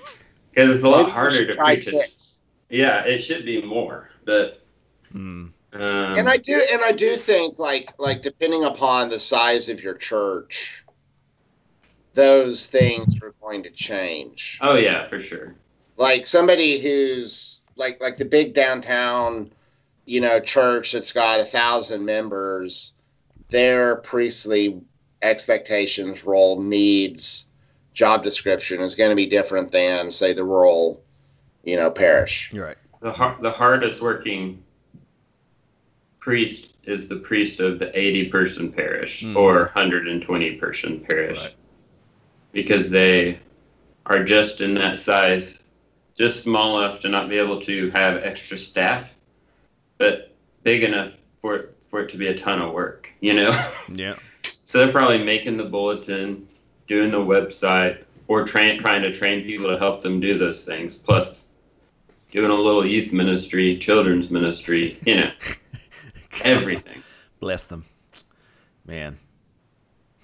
Because 0.55 0.77
it's 0.77 0.85
a 0.85 0.89
lot 0.89 1.11
harder 1.11 1.47
to 1.47 1.57
preach 1.57 1.93
it. 1.93 2.41
Yeah, 2.71 3.05
it 3.05 3.19
should 3.19 3.45
be 3.45 3.61
more, 3.63 4.11
but 4.25 4.65
mm. 5.13 5.51
Um, 5.75 6.15
and 6.17 6.29
I 6.29 6.37
do, 6.37 6.63
and 6.73 6.83
I 6.83 6.93
do 6.93 7.17
think 7.17 7.59
like 7.59 7.93
like 7.99 8.23
depending 8.23 8.65
upon 8.65 9.09
the 9.09 9.19
size 9.19 9.69
of 9.69 9.83
your 9.83 9.95
church, 9.95 10.85
those 12.13 12.69
things 12.69 13.21
are 13.23 13.35
going 13.41 13.65
to 13.65 13.71
change. 13.71 14.59
Oh 14.63 14.77
yeah, 14.77 15.09
for 15.09 15.19
sure. 15.19 15.57
Like 15.97 16.29
somebody 16.29 16.79
who's 16.79 17.65
like 17.75 18.01
like 18.01 18.19
the 18.19 18.25
big 18.25 18.55
downtown, 18.55 19.51
you 20.05 20.21
know, 20.21 20.39
church 20.39 20.93
that's 20.93 21.11
got 21.11 21.41
a 21.41 21.45
thousand 21.45 22.05
members, 22.05 22.95
their 23.49 23.97
priestly 23.97 24.81
expectations, 25.23 26.25
role, 26.25 26.63
needs, 26.63 27.51
job 27.95 28.23
description 28.23 28.81
is 28.81 28.95
going 28.95 29.11
to 29.11 29.17
be 29.17 29.27
different 29.27 29.71
than 29.73 30.11
say 30.11 30.33
the 30.33 30.45
rural, 30.45 31.03
you 31.63 31.77
know, 31.77 31.91
parish. 31.91 32.53
You're 32.53 32.67
right. 32.67 32.77
The 33.01 33.13
har- 33.13 33.39
the 33.41 33.51
hardest 33.51 34.03
working 34.03 34.63
priest 36.21 36.73
is 36.85 37.09
the 37.09 37.17
priest 37.17 37.61
of 37.61 37.79
the 37.79 37.97
80 37.99 38.29
person 38.29 38.73
parish 38.73 39.23
Mm. 39.23 39.37
or 39.37 39.71
120 39.75 40.53
person 40.57 41.01
parish 41.09 41.41
Right. 41.41 41.55
because 42.53 42.91
they 42.91 43.39
are 44.07 44.23
just 44.23 44.61
in 44.61 44.75
that 44.75 44.99
size, 44.99 45.63
just 46.17 46.43
small 46.43 46.81
enough 46.83 47.01
to 47.03 47.09
not 47.09 47.29
be 47.29 47.39
able 47.39 47.61
to 47.63 47.91
have 47.91 48.23
extra 48.23 48.59
staff, 48.59 49.15
but 49.99 50.35
big 50.63 50.83
enough 50.83 51.17
for 51.41 51.57
it, 51.57 51.75
for 51.89 52.01
it 52.01 52.09
to 52.11 52.17
be 52.19 52.27
a 52.29 52.37
ton 52.37 52.61
of 52.61 52.73
work, 52.73 53.09
you 53.21 53.35
know? 53.35 53.51
Yeah. 53.93 54.17
so 54.65 54.79
they're 54.79 54.93
probably 54.93 55.23
making 55.23 55.57
the 55.57 55.65
bulletin, 55.65 56.49
doing 56.87 57.11
the 57.11 57.19
website, 57.19 58.03
or 58.29 58.45
train, 58.45 58.79
trying 58.79 59.03
to 59.03 59.13
train 59.13 59.45
people 59.45 59.69
to 59.69 59.79
help 59.79 60.03
them 60.03 60.21
do 60.21 60.39
those 60.39 60.65
things, 60.65 60.97
plus 60.99 61.43
doing 62.31 62.51
a 62.51 62.55
little 62.55 62.87
youth 62.87 63.13
ministry, 63.13 63.79
children's 63.79 64.31
ministry, 64.31 64.99
you 65.07 65.17
know, 65.17 65.31
everything. 66.43 67.03
Bless 67.41 67.67
them. 67.67 67.85
Man. 68.87 69.19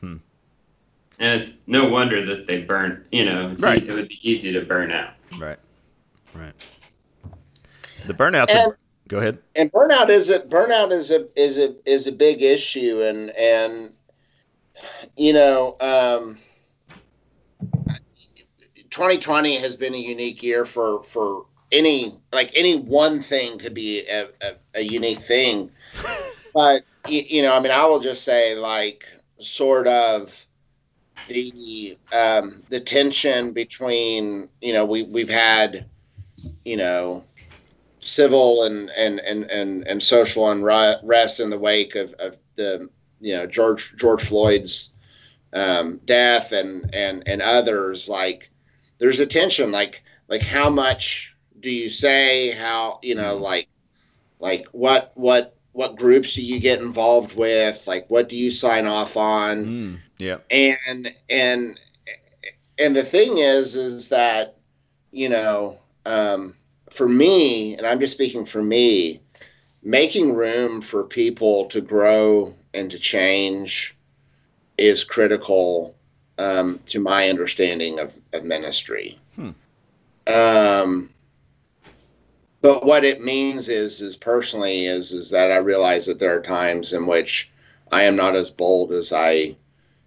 And 0.03 1.43
it's 1.43 1.59
no 1.67 1.87
wonder 1.87 2.25
that 2.25 2.47
they 2.47 2.63
burn. 2.63 3.05
You 3.13 3.27
know, 3.27 3.51
it's 3.51 3.63
Right. 3.63 3.83
it 3.83 3.93
would 3.93 4.09
be 4.09 4.19
easy 4.23 4.53
to 4.53 4.63
burn 4.63 4.91
out. 4.91 5.13
Right. 5.39 5.59
Right. 6.33 6.55
The 8.07 8.15
burnouts. 8.15 8.51
And- 8.55 8.73
go 9.07 9.19
ahead. 9.19 9.37
and 9.55 9.71
burnout 9.71 10.09
is 10.09 10.31
a 10.31 10.41
burnout 10.41 10.93
is 10.93 11.11
a 11.11 11.29
is 11.39 11.59
a 11.59 11.75
is 11.85 12.07
a 12.07 12.13
big 12.13 12.43
issue 12.43 13.03
and 13.03 13.31
and 13.33 13.95
you 15.17 15.33
know 15.35 15.77
um 15.81 16.39
2020 18.91 19.57
has 19.57 19.77
been 19.77 19.95
a 19.95 19.99
unique 19.99 20.43
year 20.43 20.65
for 20.65 21.03
for 21.03 21.47
any 21.73 22.21
like 22.33 22.51
any 22.57 22.77
one 22.77 23.21
thing 23.21 23.59
could 23.59 23.75
be 23.75 24.07
a, 24.09 24.29
a, 24.43 24.55
a 24.75 24.81
unique 24.81 25.23
thing. 25.23 25.71
But 26.53 26.83
you, 27.09 27.23
you 27.29 27.43
know 27.43 27.55
i 27.55 27.61
mean 27.61 27.73
i 27.73 27.85
will 27.85 28.01
just 28.01 28.25
say 28.25 28.55
like 28.55 29.05
sort 29.39 29.87
of 29.87 30.45
the 31.29 31.97
um 32.13 32.63
the 32.69 32.81
tension 32.81 33.53
between 33.53 34.49
you 34.61 34.73
know 34.73 34.85
we 34.85 35.05
we've 35.05 35.31
had 35.31 35.87
you 36.65 36.77
know 36.77 37.25
civil 38.01 38.65
and 38.65 38.91
and 38.91 39.21
and 39.21 39.45
and, 39.51 39.87
and 39.87 40.03
social 40.03 40.51
unrest 40.51 41.41
in 41.41 41.51
the 41.51 41.59
wake 41.59 41.95
of, 41.95 42.15
of 42.15 42.39
the 42.57 42.89
you 43.21 43.35
know 43.35 43.47
George 43.47 43.95
George 43.97 44.23
Floyd's 44.23 44.95
um, 45.53 46.01
death 46.05 46.53
and 46.53 46.95
and 46.95 47.23
and 47.27 47.43
others 47.43 48.09
like 48.09 48.51
there's 48.99 49.21
a 49.21 49.27
tension 49.27 49.73
like 49.73 50.03
like 50.29 50.43
how 50.43 50.71
much 50.71 51.35
do 51.61 51.71
you 51.71 51.89
say 51.89 52.51
how 52.51 52.99
you 53.03 53.15
know 53.15 53.37
like 53.37 53.69
like 54.39 54.67
what 54.73 55.13
what 55.15 55.57
what 55.73 55.97
groups 55.97 56.35
do 56.35 56.43
you 56.43 56.59
get 56.59 56.81
involved 56.81 57.37
with? 57.37 57.87
Like 57.87 58.11
what 58.11 58.29
do 58.29 58.37
you 58.37 58.51
sign 58.51 58.87
off 58.87 59.17
on? 59.17 59.67
Mm, 59.67 59.99
yeah. 60.19 60.39
and 60.51 61.15
and 61.29 61.79
and 62.81 62.97
the 62.97 63.05
thing 63.05 63.39
is 63.39 63.77
is 63.77 64.09
that 64.09 64.57
you 65.13 65.29
know 65.29 65.79
um 66.07 66.55
for 66.91 67.09
me 67.09 67.77
and 67.77 67.87
i'm 67.87 68.01
just 68.01 68.15
speaking 68.15 68.45
for 68.45 68.63
me 68.63 69.21
making 69.83 70.35
room 70.35 70.81
for 70.81 71.05
people 71.05 71.67
to 71.67 71.81
grow 71.81 72.55
and 72.75 72.91
to 72.91 72.99
change 72.99 73.97
is 74.81 75.05
critical 75.05 75.95
um, 76.39 76.81
to 76.87 77.01
my 77.01 77.29
understanding 77.29 77.99
of, 78.01 78.17
of 78.33 78.45
ministry 78.45 79.19
Hmm. 79.37 79.51
um 80.27 81.11
but 82.63 82.85
what 82.85 83.05
it 83.05 83.23
means 83.23 83.69
is 83.69 84.01
is 84.01 84.17
personally 84.17 84.87
is 84.87 85.13
is 85.13 85.31
that 85.31 85.51
i 85.53 85.57
realize 85.57 86.07
that 86.07 86.19
there 86.19 86.37
are 86.37 86.41
times 86.43 86.93
in 86.93 87.07
which 87.07 87.51
i 87.93 88.03
am 88.03 88.17
not 88.17 88.37
as 88.37 88.51
bold 88.51 88.93
as 88.93 89.13
i 89.13 89.57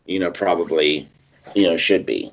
you 0.06 0.20
know, 0.20 0.32
probably, 0.32 1.08
you 1.56 1.64
know, 1.68 1.78
should 1.78 2.06
be. 2.06 2.32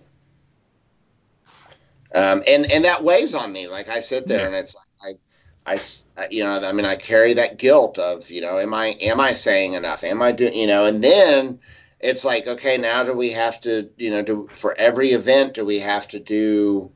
Um, 2.14 2.42
and 2.48 2.70
and 2.70 2.84
that 2.84 3.04
weighs 3.04 3.34
on 3.34 3.52
me. 3.52 3.68
Like 3.68 3.88
I 3.88 4.00
sit 4.00 4.28
there 4.28 4.40
Yeah. 4.40 4.46
and 4.46 4.54
it's 4.56 4.76
like 5.04 5.18
I, 5.66 5.78
I, 6.20 6.28
you 6.30 6.42
know, 6.44 6.60
I 6.60 6.72
mean, 6.72 6.86
I 6.86 6.96
carry 6.96 7.34
that 7.34 7.58
guilt 7.58 7.98
of, 7.98 8.30
you 8.30 8.40
know, 8.40 8.58
am 8.58 8.74
I 8.74 8.88
am 9.00 9.20
I 9.20 9.32
saying 9.32 9.74
enough? 9.74 10.02
Am 10.04 10.22
I 10.22 10.32
doing, 10.32 10.54
you 10.54 10.66
know? 10.66 10.86
And 10.86 11.02
then 11.02 11.60
it's 12.00 12.24
like, 12.24 12.46
okay, 12.46 12.76
now 12.78 13.02
do 13.02 13.12
we 13.12 13.30
have 13.30 13.60
to, 13.62 13.88
you 13.96 14.10
know, 14.10 14.22
do 14.22 14.46
for 14.48 14.74
every 14.78 15.12
event 15.12 15.54
do 15.54 15.64
we 15.64 15.78
have 15.78 16.08
to 16.08 16.18
do, 16.18 16.90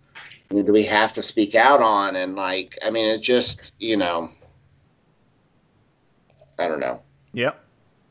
do 0.51 0.73
we 0.73 0.85
have 0.85 1.13
to 1.13 1.23
speak 1.23 1.55
out 1.55 1.81
on? 1.81 2.17
And 2.17 2.37
like, 2.37 2.79
I 2.85 2.91
mean, 2.91 3.07
it 3.07 3.21
just, 3.21 3.73
you 3.79 3.97
know, 3.97 4.31
I 6.59 6.69
don't 6.69 6.81
know. 6.81 7.01
Yep. 7.33 7.61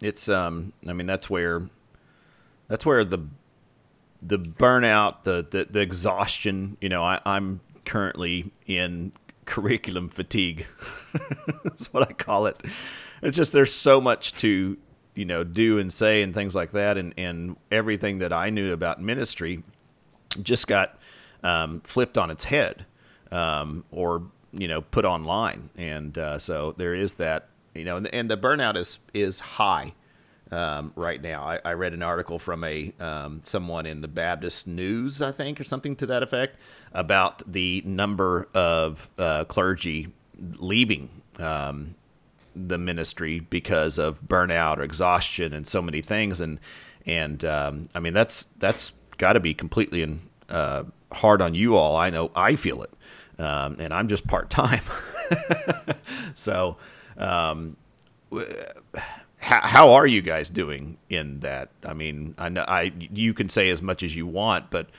It's 0.02 0.28
um 0.28 0.74
I 0.88 0.94
mean 0.94 1.08
that's 1.08 1.30
where 1.30 1.68
that's 2.68 2.86
where 2.86 3.04
the 3.06 3.20
the 4.22 4.38
burnout, 4.38 5.24
the 5.24 5.46
the, 5.50 5.66
the 5.70 5.80
exhaustion, 5.80 6.78
you 6.82 6.90
know, 6.90 7.04
I, 7.04 7.20
I'm 7.26 7.62
currently 7.86 8.52
in 8.68 9.12
curriculum 9.46 10.10
fatigue. 10.10 10.66
that's 11.64 11.92
what 11.94 12.08
I 12.08 12.14
call 12.14 12.46
it. 12.46 12.58
It's 13.22 13.38
just 13.38 13.54
there's 13.54 13.74
so 13.74 14.02
much 14.02 14.36
to, 14.36 14.78
you 15.16 15.26
know, 15.26 15.44
do 15.44 15.78
and 15.78 15.92
say 15.92 16.24
and 16.24 16.34
things 16.34 16.56
like 16.56 16.72
that. 16.72 16.98
And, 16.98 17.14
and 17.18 17.56
everything 17.72 18.20
that 18.20 18.34
I 18.34 18.50
knew 18.50 18.74
about 18.74 19.02
ministry 19.02 19.64
just 20.42 20.68
got 20.68 20.98
um, 21.44 21.82
flipped 21.82 22.18
on 22.18 22.32
its 22.32 22.46
head 22.46 22.86
um, 23.32 23.84
or 23.92 24.24
you 24.52 24.68
know 24.68 24.82
put 24.82 25.06
online. 25.06 25.70
And 25.76 26.18
uh, 26.18 26.40
so 26.40 26.74
there 26.78 26.96
is 26.96 27.16
that 27.16 27.50
you 27.74 27.84
know 27.84 27.98
and, 27.98 28.14
and 28.14 28.30
the 28.30 28.38
burnout 28.38 28.78
is 28.78 29.00
is 29.14 29.40
high 29.40 29.94
um, 30.52 30.94
right 30.96 31.22
now. 31.22 31.44
I, 31.44 31.60
I 31.66 31.74
read 31.74 31.94
an 31.94 32.04
article 32.04 32.40
from 32.40 32.64
a 32.64 32.94
um, 33.00 33.42
someone 33.44 33.86
in 33.86 34.02
the 34.02 34.08
Baptist 34.08 34.68
News 34.68 35.22
I 35.22 35.32
think 35.32 35.60
or 35.60 35.64
something 35.64 35.96
to 35.98 36.06
that 36.08 36.24
effect 36.24 36.58
about 36.94 37.52
the 37.52 37.82
number 37.86 38.48
of 38.54 39.10
uh, 39.18 39.46
clergy 39.46 40.10
leaving 40.58 41.10
um, 41.40 41.96
the 42.56 42.78
ministry 42.78 43.40
because 43.40 43.98
of 43.98 44.22
burnout 44.22 44.78
or 44.78 44.84
exhaustion 44.84 45.54
and 45.54 45.68
so 45.68 45.82
many 45.82 46.02
things 46.02 46.40
and 46.40 46.60
and 47.06 47.44
um, 47.46 47.88
I 47.94 48.00
mean 48.00 48.14
that's 48.14 48.46
that's 48.60 48.94
got 49.18 49.34
to 49.34 49.40
be 49.40 49.54
completely 49.54 50.02
in, 50.02 50.22
uh, 50.50 50.84
hard 51.12 51.42
on 51.42 51.56
you 51.56 51.76
all. 51.76 51.96
I 51.96 52.10
know 52.10 52.32
I 52.36 52.56
feel 52.56 52.84
it, 52.84 52.92
um, 53.40 53.78
and 53.80 53.94
I'm 53.94 54.08
just 54.08 54.28
part 54.28 54.50
time. 54.50 54.84
so, 56.34 56.78
um, 57.18 57.78
how, 59.40 59.62
how 59.62 59.94
are 59.94 60.08
you 60.08 60.22
guys 60.22 60.50
doing 60.50 60.98
in 61.10 61.40
that? 61.42 61.70
I 61.86 61.94
mean, 61.94 62.36
I 62.38 62.50
know 62.50 62.66
I 62.68 62.92
you 62.98 63.34
can 63.34 63.50
say 63.50 63.70
as 63.70 63.82
much 63.82 64.04
as 64.04 64.16
you 64.16 64.28
want, 64.28 64.72
but 64.72 64.90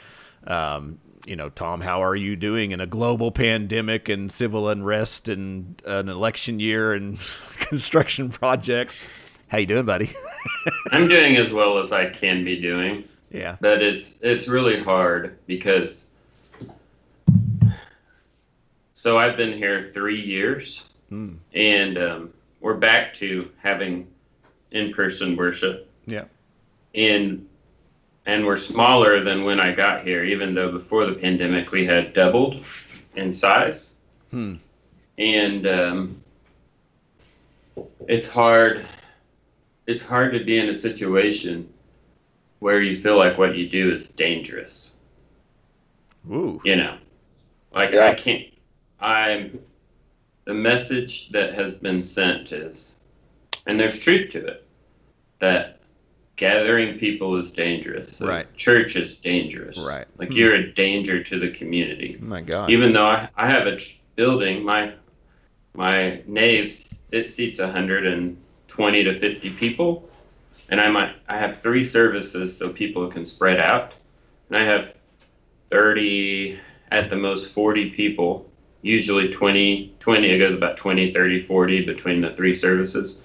um, 0.47 0.99
you 1.27 1.37
know, 1.37 1.49
Tom, 1.49 1.81
how 1.81 2.03
are 2.03 2.17
you 2.17 2.37
doing 2.37 2.73
in 2.73 2.81
a 2.81 2.87
global 2.87 3.31
pandemic 3.33 4.09
and 4.09 4.31
civil 4.31 4.69
unrest 4.69 5.29
and 5.29 5.81
an 5.87 6.09
election 6.09 6.61
year 6.61 6.93
and 6.93 7.19
construction 7.57 8.31
projects? 8.31 9.01
How 9.49 9.59
you 9.59 9.67
doing, 9.67 9.85
buddy? 9.87 10.11
I'm 10.93 11.09
doing 11.09 11.37
as 11.37 11.53
well 11.53 11.79
as 11.79 11.93
I 11.93 12.11
can 12.11 12.45
be 12.45 12.61
doing, 12.61 13.05
yeah. 13.31 13.57
but 13.61 13.83
it's 13.83 14.17
it's 14.21 14.49
really 14.49 14.83
hard 14.83 15.39
because. 15.47 16.07
So 18.93 19.19
I've 19.19 19.37
been 19.37 19.53
here 19.57 19.91
three 19.93 20.21
years, 20.21 20.89
Mm. 21.13 21.37
and 21.55 21.99
um, 21.99 22.31
we're 22.61 22.75
back 22.79 23.13
to 23.15 23.51
having 23.63 24.09
in-person 24.71 25.37
worship. 25.37 25.91
Yeah. 26.07 26.25
and 26.95 27.47
and 28.27 28.45
we're 28.45 28.57
smaller 28.57 29.23
than 29.23 29.45
when 29.45 29.61
I 29.61 29.73
got 29.75 30.05
here. 30.07 30.25
Even 30.25 30.55
though 30.55 30.71
before 30.73 31.07
the 31.07 31.15
pandemic 31.15 31.71
we 31.73 31.85
had 31.85 32.13
doubled 32.13 32.65
in 33.17 33.33
size, 33.33 33.97
Hmm. 34.31 34.55
and 35.19 35.67
um, 35.67 36.23
it's 38.09 38.31
hard. 38.31 38.87
It's 39.87 40.05
hard 40.05 40.33
to 40.33 40.43
be 40.45 40.59
in 40.59 40.69
a 40.71 40.75
situation 40.79 41.69
where 42.61 42.81
you 42.81 42.97
feel 42.97 43.17
like 43.19 43.37
what 43.37 43.57
you 43.57 43.69
do 43.69 43.93
is 43.93 44.09
dangerous. 44.09 44.93
Ooh. 46.31 46.61
You 46.65 46.77
know, 46.77 46.97
like 47.75 47.93
Yeah. 47.93 48.07
I 48.09 48.15
can't. 48.15 48.47
I'm. 49.01 49.59
The 50.47 50.55
message 50.55 51.31
that 51.31 51.55
has 51.55 51.75
been 51.79 52.03
sent 52.03 52.53
is, 52.53 52.97
and 53.67 53.81
there's 53.81 53.99
truth 53.99 54.31
to 54.33 54.45
it, 54.45 54.67
that 55.39 55.81
gathering 56.37 56.99
people 56.99 57.37
is 57.37 57.51
dangerous. 57.53 58.21
Right. 58.21 58.53
Church 58.57 58.97
is 58.97 59.17
dangerous. 59.17 59.79
Right. 59.79 60.07
Like 60.19 60.31
Hmm. 60.31 60.37
you're 60.37 60.55
a 60.55 60.73
danger 60.73 61.23
to 61.23 61.39
the 61.39 61.51
community. 61.51 62.19
Oh 62.21 62.25
my 62.25 62.41
God. 62.41 62.71
Even 62.71 62.93
though 62.93 63.07
I, 63.07 63.29
I 63.37 63.49
have 63.49 63.67
a 63.67 63.77
ch- 63.77 64.01
building, 64.17 64.65
my 64.65 64.93
my 65.77 66.23
naves 66.27 67.01
it 67.11 67.29
seats 67.29 67.59
120 67.59 69.05
to 69.05 69.19
50 69.19 69.51
people, 69.51 70.09
and 70.69 70.81
I 70.81 70.89
might 70.91 71.15
I 71.29 71.39
have 71.39 71.63
three 71.63 71.85
services 71.85 72.57
so 72.57 72.69
people 72.71 73.09
can 73.11 73.25
spread 73.25 73.61
out, 73.61 73.95
and 74.49 74.59
I 74.59 74.63
have 74.65 74.95
30 75.71 76.59
at 76.91 77.11
the 77.11 77.17
most 77.17 77.53
40 77.53 77.91
people. 77.91 78.51
Usually 78.83 79.29
20, 79.31 79.95
20 79.99 80.29
it 80.31 80.39
goes 80.39 80.55
about 80.55 80.77
20, 80.77 81.13
30, 81.15 81.39
40 81.41 81.87
between 81.87 82.21
the 82.21 82.35
three 82.37 82.55
services. 82.55 83.21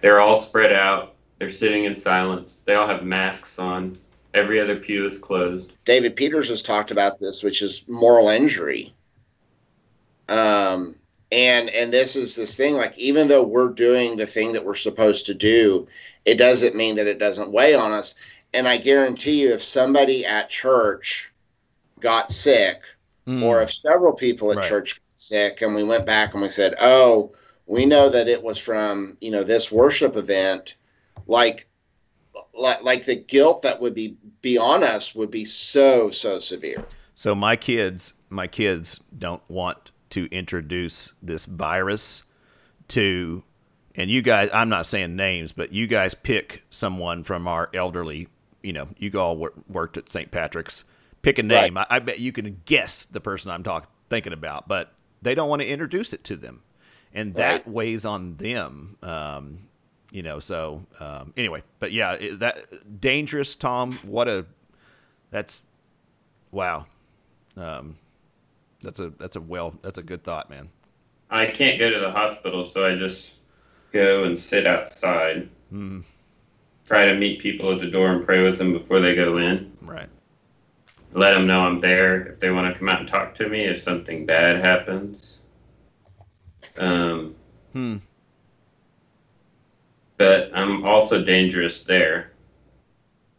They're 0.00 0.20
all 0.20 0.36
spread 0.36 0.72
out. 0.72 1.13
They're 1.38 1.50
sitting 1.50 1.84
in 1.84 1.96
silence. 1.96 2.62
They 2.62 2.74
all 2.74 2.86
have 2.86 3.04
masks 3.04 3.58
on. 3.58 3.98
Every 4.34 4.60
other 4.60 4.76
pew 4.76 5.06
is 5.06 5.18
closed. 5.18 5.72
David 5.84 6.16
Peters 6.16 6.48
has 6.48 6.62
talked 6.62 6.90
about 6.90 7.20
this, 7.20 7.42
which 7.42 7.62
is 7.62 7.84
moral 7.86 8.28
injury. 8.28 8.94
Um, 10.28 10.96
and 11.30 11.68
and 11.70 11.92
this 11.92 12.16
is 12.16 12.34
this 12.34 12.56
thing 12.56 12.74
like 12.74 12.96
even 12.96 13.28
though 13.28 13.42
we're 13.42 13.68
doing 13.68 14.16
the 14.16 14.26
thing 14.26 14.52
that 14.52 14.64
we're 14.64 14.74
supposed 14.74 15.26
to 15.26 15.34
do, 15.34 15.86
it 16.24 16.36
doesn't 16.36 16.76
mean 16.76 16.96
that 16.96 17.06
it 17.06 17.18
doesn't 17.18 17.52
weigh 17.52 17.74
on 17.74 17.92
us. 17.92 18.14
And 18.52 18.68
I 18.68 18.76
guarantee 18.76 19.40
you, 19.42 19.52
if 19.52 19.62
somebody 19.62 20.24
at 20.24 20.48
church 20.48 21.32
got 22.00 22.30
sick, 22.30 22.82
mm. 23.26 23.42
or 23.42 23.62
if 23.62 23.72
several 23.72 24.12
people 24.12 24.52
at 24.52 24.58
right. 24.58 24.68
church 24.68 24.94
got 24.94 25.20
sick, 25.20 25.62
and 25.62 25.74
we 25.74 25.82
went 25.82 26.06
back 26.06 26.34
and 26.34 26.42
we 26.42 26.48
said, 26.48 26.74
"Oh, 26.80 27.32
we 27.66 27.84
know 27.84 28.08
that 28.08 28.28
it 28.28 28.42
was 28.42 28.58
from 28.58 29.16
you 29.20 29.30
know 29.30 29.42
this 29.42 29.72
worship 29.72 30.16
event," 30.16 30.74
like 31.26 31.68
like 32.52 32.82
like 32.82 33.04
the 33.04 33.16
guilt 33.16 33.62
that 33.62 33.80
would 33.80 33.94
be 33.94 34.16
be 34.42 34.58
on 34.58 34.82
us 34.82 35.14
would 35.14 35.30
be 35.30 35.44
so 35.44 36.10
so 36.10 36.38
severe. 36.38 36.84
So 37.14 37.34
my 37.34 37.56
kids, 37.56 38.14
my 38.28 38.46
kids 38.46 39.00
don't 39.16 39.42
want 39.48 39.92
to 40.10 40.26
introduce 40.26 41.12
this 41.22 41.46
virus 41.46 42.24
to 42.88 43.42
and 43.94 44.10
you 44.10 44.22
guys 44.22 44.50
I'm 44.52 44.68
not 44.68 44.86
saying 44.86 45.16
names, 45.16 45.52
but 45.52 45.72
you 45.72 45.86
guys 45.86 46.14
pick 46.14 46.64
someone 46.70 47.22
from 47.22 47.46
our 47.46 47.70
elderly, 47.72 48.28
you 48.62 48.72
know, 48.72 48.88
you 48.98 49.18
all 49.18 49.48
worked 49.68 49.96
at 49.96 50.10
St. 50.10 50.30
Patrick's. 50.30 50.84
Pick 51.22 51.38
a 51.38 51.42
name. 51.42 51.76
Right. 51.76 51.86
I, 51.88 51.96
I, 51.96 51.98
bet 52.00 52.18
you 52.18 52.32
can 52.32 52.60
guess 52.66 53.06
the 53.06 53.20
person 53.20 53.50
I'm 53.50 53.62
talking 53.62 53.88
thinking 54.10 54.34
about, 54.34 54.68
but 54.68 54.92
they 55.22 55.34
don't 55.34 55.48
want 55.48 55.62
to 55.62 55.68
introduce 55.68 56.12
it 56.12 56.22
to 56.24 56.36
them. 56.36 56.62
And 57.14 57.34
that 57.36 57.52
right. 57.52 57.68
weighs 57.68 58.04
on 58.04 58.36
them. 58.36 58.98
Um, 59.02 59.60
you 60.14 60.22
know. 60.22 60.38
So 60.38 60.86
um, 61.00 61.34
anyway, 61.36 61.62
but 61.80 61.92
yeah, 61.92 62.16
that 62.34 63.00
dangerous, 63.00 63.56
Tom. 63.56 63.98
What 64.04 64.28
a 64.28 64.46
that's 65.30 65.62
wow. 66.52 66.86
Um, 67.56 67.96
that's 68.80 69.00
a 69.00 69.10
that's 69.18 69.36
a 69.36 69.40
well 69.40 69.74
that's 69.82 69.98
a 69.98 70.02
good 70.02 70.22
thought, 70.22 70.48
man. 70.48 70.70
I 71.30 71.46
can't 71.46 71.78
go 71.78 71.90
to 71.90 71.98
the 71.98 72.12
hospital, 72.12 72.66
so 72.66 72.86
I 72.86 72.96
just 72.96 73.34
go 73.92 74.24
and 74.24 74.38
sit 74.38 74.66
outside. 74.66 75.50
Mm. 75.72 76.04
Try 76.86 77.06
to 77.06 77.14
meet 77.14 77.40
people 77.40 77.72
at 77.72 77.80
the 77.80 77.90
door 77.90 78.12
and 78.12 78.24
pray 78.24 78.42
with 78.44 78.58
them 78.58 78.72
before 78.72 79.00
they 79.00 79.14
go 79.14 79.38
in. 79.38 79.76
Right. 79.82 80.08
Let 81.12 81.32
them 81.32 81.46
know 81.46 81.62
I'm 81.62 81.80
there 81.80 82.26
if 82.26 82.38
they 82.38 82.50
want 82.50 82.72
to 82.72 82.78
come 82.78 82.88
out 82.88 83.00
and 83.00 83.08
talk 83.08 83.34
to 83.34 83.48
me 83.48 83.64
if 83.64 83.82
something 83.82 84.26
bad 84.26 84.64
happens. 84.64 85.40
Um, 86.76 87.34
hmm 87.72 87.96
but 90.16 90.50
I'm 90.54 90.84
also 90.84 91.22
dangerous 91.22 91.82
there. 91.82 92.32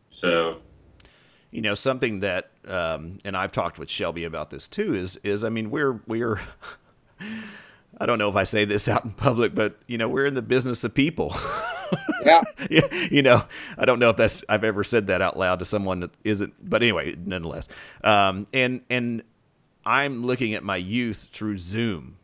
So, 0.10 0.62
you 1.52 1.62
know, 1.62 1.76
something 1.76 2.22
that, 2.22 2.52
um, 2.68 3.18
and 3.24 3.36
I've 3.36 3.52
talked 3.52 3.80
with 3.80 3.90
Shelby 3.90 4.24
about 4.24 4.50
this 4.50 4.68
too, 4.68 4.94
is 4.94 5.18
is 5.24 5.44
I 5.44 5.50
mean, 5.50 5.72
we're 5.72 6.00
we're. 6.08 6.42
I 7.98 8.06
don't 8.06 8.20
know 8.20 8.28
if 8.28 8.36
I 8.36 8.44
say 8.44 8.66
this 8.66 8.90
out 8.90 9.06
in 9.06 9.12
public, 9.12 9.56
but 9.56 9.78
you 9.88 9.98
know, 9.98 10.10
we're 10.10 10.26
in 10.26 10.34
the 10.34 10.42
business 10.42 10.84
of 10.84 10.94
people. 10.94 11.34
yeah. 12.26 12.44
you 13.10 13.22
know, 13.22 13.44
I 13.78 13.86
don't 13.86 14.00
know 14.00 14.10
if 14.10 14.18
that's 14.18 14.44
I've 14.50 14.64
ever 14.64 14.84
said 14.84 15.08
that 15.08 15.22
out 15.22 15.38
loud 15.38 15.60
to 15.60 15.66
someone 15.66 16.02
that 16.02 16.12
isn't, 16.24 16.54
but 16.70 16.82
anyway, 16.82 17.16
nonetheless. 17.24 17.70
Um, 18.04 18.48
and 18.54 18.82
and 18.90 19.24
I'm 19.86 20.26
looking 20.26 20.56
at 20.56 20.64
my 20.64 20.78
youth 20.78 21.30
through 21.32 21.58
Zoom, 21.58 22.18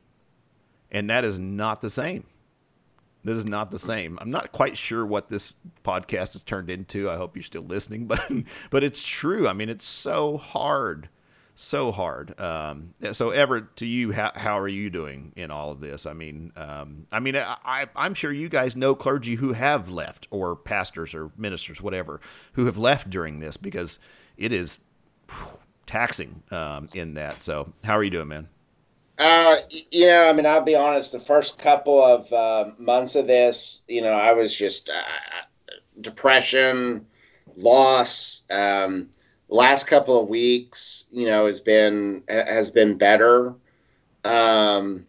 and 0.91 1.09
that 1.09 1.23
is 1.23 1.39
not 1.39 1.81
the 1.81 1.89
same. 1.89 2.25
This 3.23 3.37
is 3.37 3.45
not 3.45 3.69
the 3.71 3.79
same. 3.79 4.17
I'm 4.19 4.31
not 4.31 4.51
quite 4.51 4.77
sure 4.77 5.05
what 5.05 5.29
this 5.29 5.53
podcast 5.83 6.33
has 6.33 6.43
turned 6.43 6.69
into. 6.69 7.09
I 7.09 7.17
hope 7.17 7.35
you're 7.35 7.43
still 7.43 7.63
listening, 7.63 8.05
but 8.07 8.29
but 8.69 8.83
it's 8.83 9.03
true. 9.03 9.47
I 9.47 9.53
mean, 9.53 9.69
it's 9.69 9.85
so 9.85 10.37
hard, 10.37 11.09
so 11.55 11.91
hard. 11.91 12.39
Um, 12.39 12.93
so, 13.11 13.29
Everett, 13.29 13.75
to 13.77 13.85
you, 13.85 14.11
how, 14.11 14.31
how 14.35 14.57
are 14.57 14.67
you 14.67 14.89
doing 14.89 15.33
in 15.35 15.51
all 15.51 15.71
of 15.71 15.79
this? 15.79 16.05
I 16.05 16.13
mean, 16.13 16.51
um, 16.55 17.05
I 17.11 17.19
mean, 17.19 17.35
I, 17.35 17.87
I'm 17.95 18.15
sure 18.15 18.31
you 18.31 18.49
guys 18.49 18.75
know 18.75 18.95
clergy 18.95 19.35
who 19.35 19.53
have 19.53 19.89
left, 19.89 20.27
or 20.31 20.55
pastors, 20.55 21.13
or 21.13 21.31
ministers, 21.37 21.81
whatever, 21.81 22.19
who 22.53 22.65
have 22.65 22.77
left 22.77 23.09
during 23.09 23.39
this 23.39 23.55
because 23.55 23.99
it 24.37 24.51
is 24.51 24.79
whew, 25.29 25.59
taxing 25.85 26.41
um, 26.49 26.87
in 26.95 27.13
that. 27.13 27.43
So, 27.43 27.71
how 27.83 27.95
are 27.97 28.03
you 28.03 28.09
doing, 28.09 28.29
man? 28.29 28.47
Uh, 29.23 29.57
you 29.91 30.07
know, 30.07 30.27
I 30.27 30.33
mean, 30.33 30.47
I'll 30.47 30.63
be 30.63 30.73
honest. 30.73 31.11
The 31.11 31.19
first 31.19 31.59
couple 31.59 32.03
of 32.03 32.33
uh, 32.33 32.71
months 32.79 33.13
of 33.13 33.27
this, 33.27 33.83
you 33.87 34.01
know, 34.01 34.13
I 34.13 34.33
was 34.33 34.57
just 34.57 34.89
uh, 34.89 35.03
depression, 36.01 37.05
loss. 37.55 38.41
Um, 38.49 39.11
last 39.47 39.85
couple 39.85 40.19
of 40.19 40.27
weeks, 40.27 41.07
you 41.11 41.27
know, 41.27 41.45
has 41.45 41.61
been 41.61 42.23
has 42.27 42.71
been 42.71 42.97
better. 42.97 43.53
Um, 44.25 45.05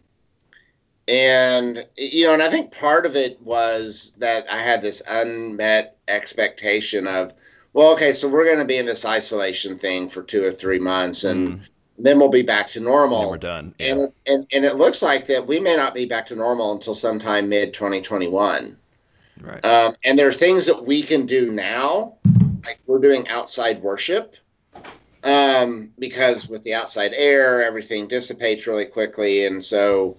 and 1.07 1.83
you 1.97 2.27
know, 2.27 2.33
and 2.33 2.43
I 2.43 2.49
think 2.49 2.71
part 2.71 3.07
of 3.07 3.15
it 3.15 3.41
was 3.41 4.15
that 4.19 4.45
I 4.47 4.61
had 4.61 4.83
this 4.83 5.01
unmet 5.09 5.97
expectation 6.07 7.07
of, 7.07 7.33
well, 7.73 7.93
okay, 7.93 8.13
so 8.13 8.29
we're 8.29 8.45
going 8.45 8.59
to 8.59 8.65
be 8.65 8.77
in 8.77 8.85
this 8.85 9.05
isolation 9.05 9.79
thing 9.79 10.07
for 10.07 10.21
two 10.21 10.43
or 10.43 10.51
three 10.51 10.79
months, 10.79 11.23
and 11.23 11.49
mm 11.49 11.61
then 11.97 12.19
we'll 12.19 12.29
be 12.29 12.41
back 12.41 12.67
to 12.69 12.79
normal. 12.79 13.21
Then 13.21 13.29
we're 13.29 13.37
done. 13.37 13.75
Yeah. 13.79 13.87
And, 13.87 14.13
and 14.25 14.47
and 14.51 14.65
it 14.65 14.75
looks 14.75 15.01
like 15.01 15.25
that 15.27 15.45
we 15.45 15.59
may 15.59 15.75
not 15.75 15.93
be 15.93 16.05
back 16.05 16.25
to 16.27 16.35
normal 16.35 16.71
until 16.71 16.95
sometime 16.95 17.49
mid 17.49 17.73
2021. 17.73 18.77
Right. 19.41 19.65
Um, 19.65 19.95
and 20.03 20.17
there 20.17 20.27
are 20.27 20.33
things 20.33 20.65
that 20.65 20.85
we 20.85 21.01
can 21.01 21.25
do 21.25 21.51
now, 21.51 22.15
like 22.65 22.79
we're 22.85 22.99
doing 22.99 23.27
outside 23.27 23.81
worship, 23.81 24.35
um, 25.23 25.91
because 25.99 26.47
with 26.47 26.63
the 26.63 26.73
outside 26.73 27.13
air, 27.15 27.63
everything 27.63 28.07
dissipates 28.07 28.67
really 28.67 28.85
quickly, 28.85 29.45
and 29.45 29.61
so 29.63 30.17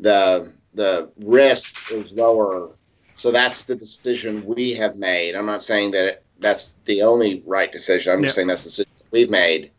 the 0.00 0.52
the 0.74 1.10
risk 1.18 1.90
is 1.90 2.12
lower. 2.12 2.70
So 3.14 3.30
that's 3.30 3.64
the 3.64 3.74
decision 3.74 4.44
we 4.44 4.74
have 4.74 4.96
made. 4.96 5.34
I'm 5.34 5.46
not 5.46 5.62
saying 5.62 5.92
that 5.92 6.22
that's 6.38 6.74
the 6.84 7.02
only 7.02 7.42
right 7.46 7.72
decision. 7.72 8.12
I'm 8.12 8.18
yep. 8.18 8.26
just 8.26 8.36
saying 8.36 8.48
that's 8.48 8.64
the 8.64 8.68
decision 8.68 8.92
we've 9.10 9.30
made. 9.30 9.70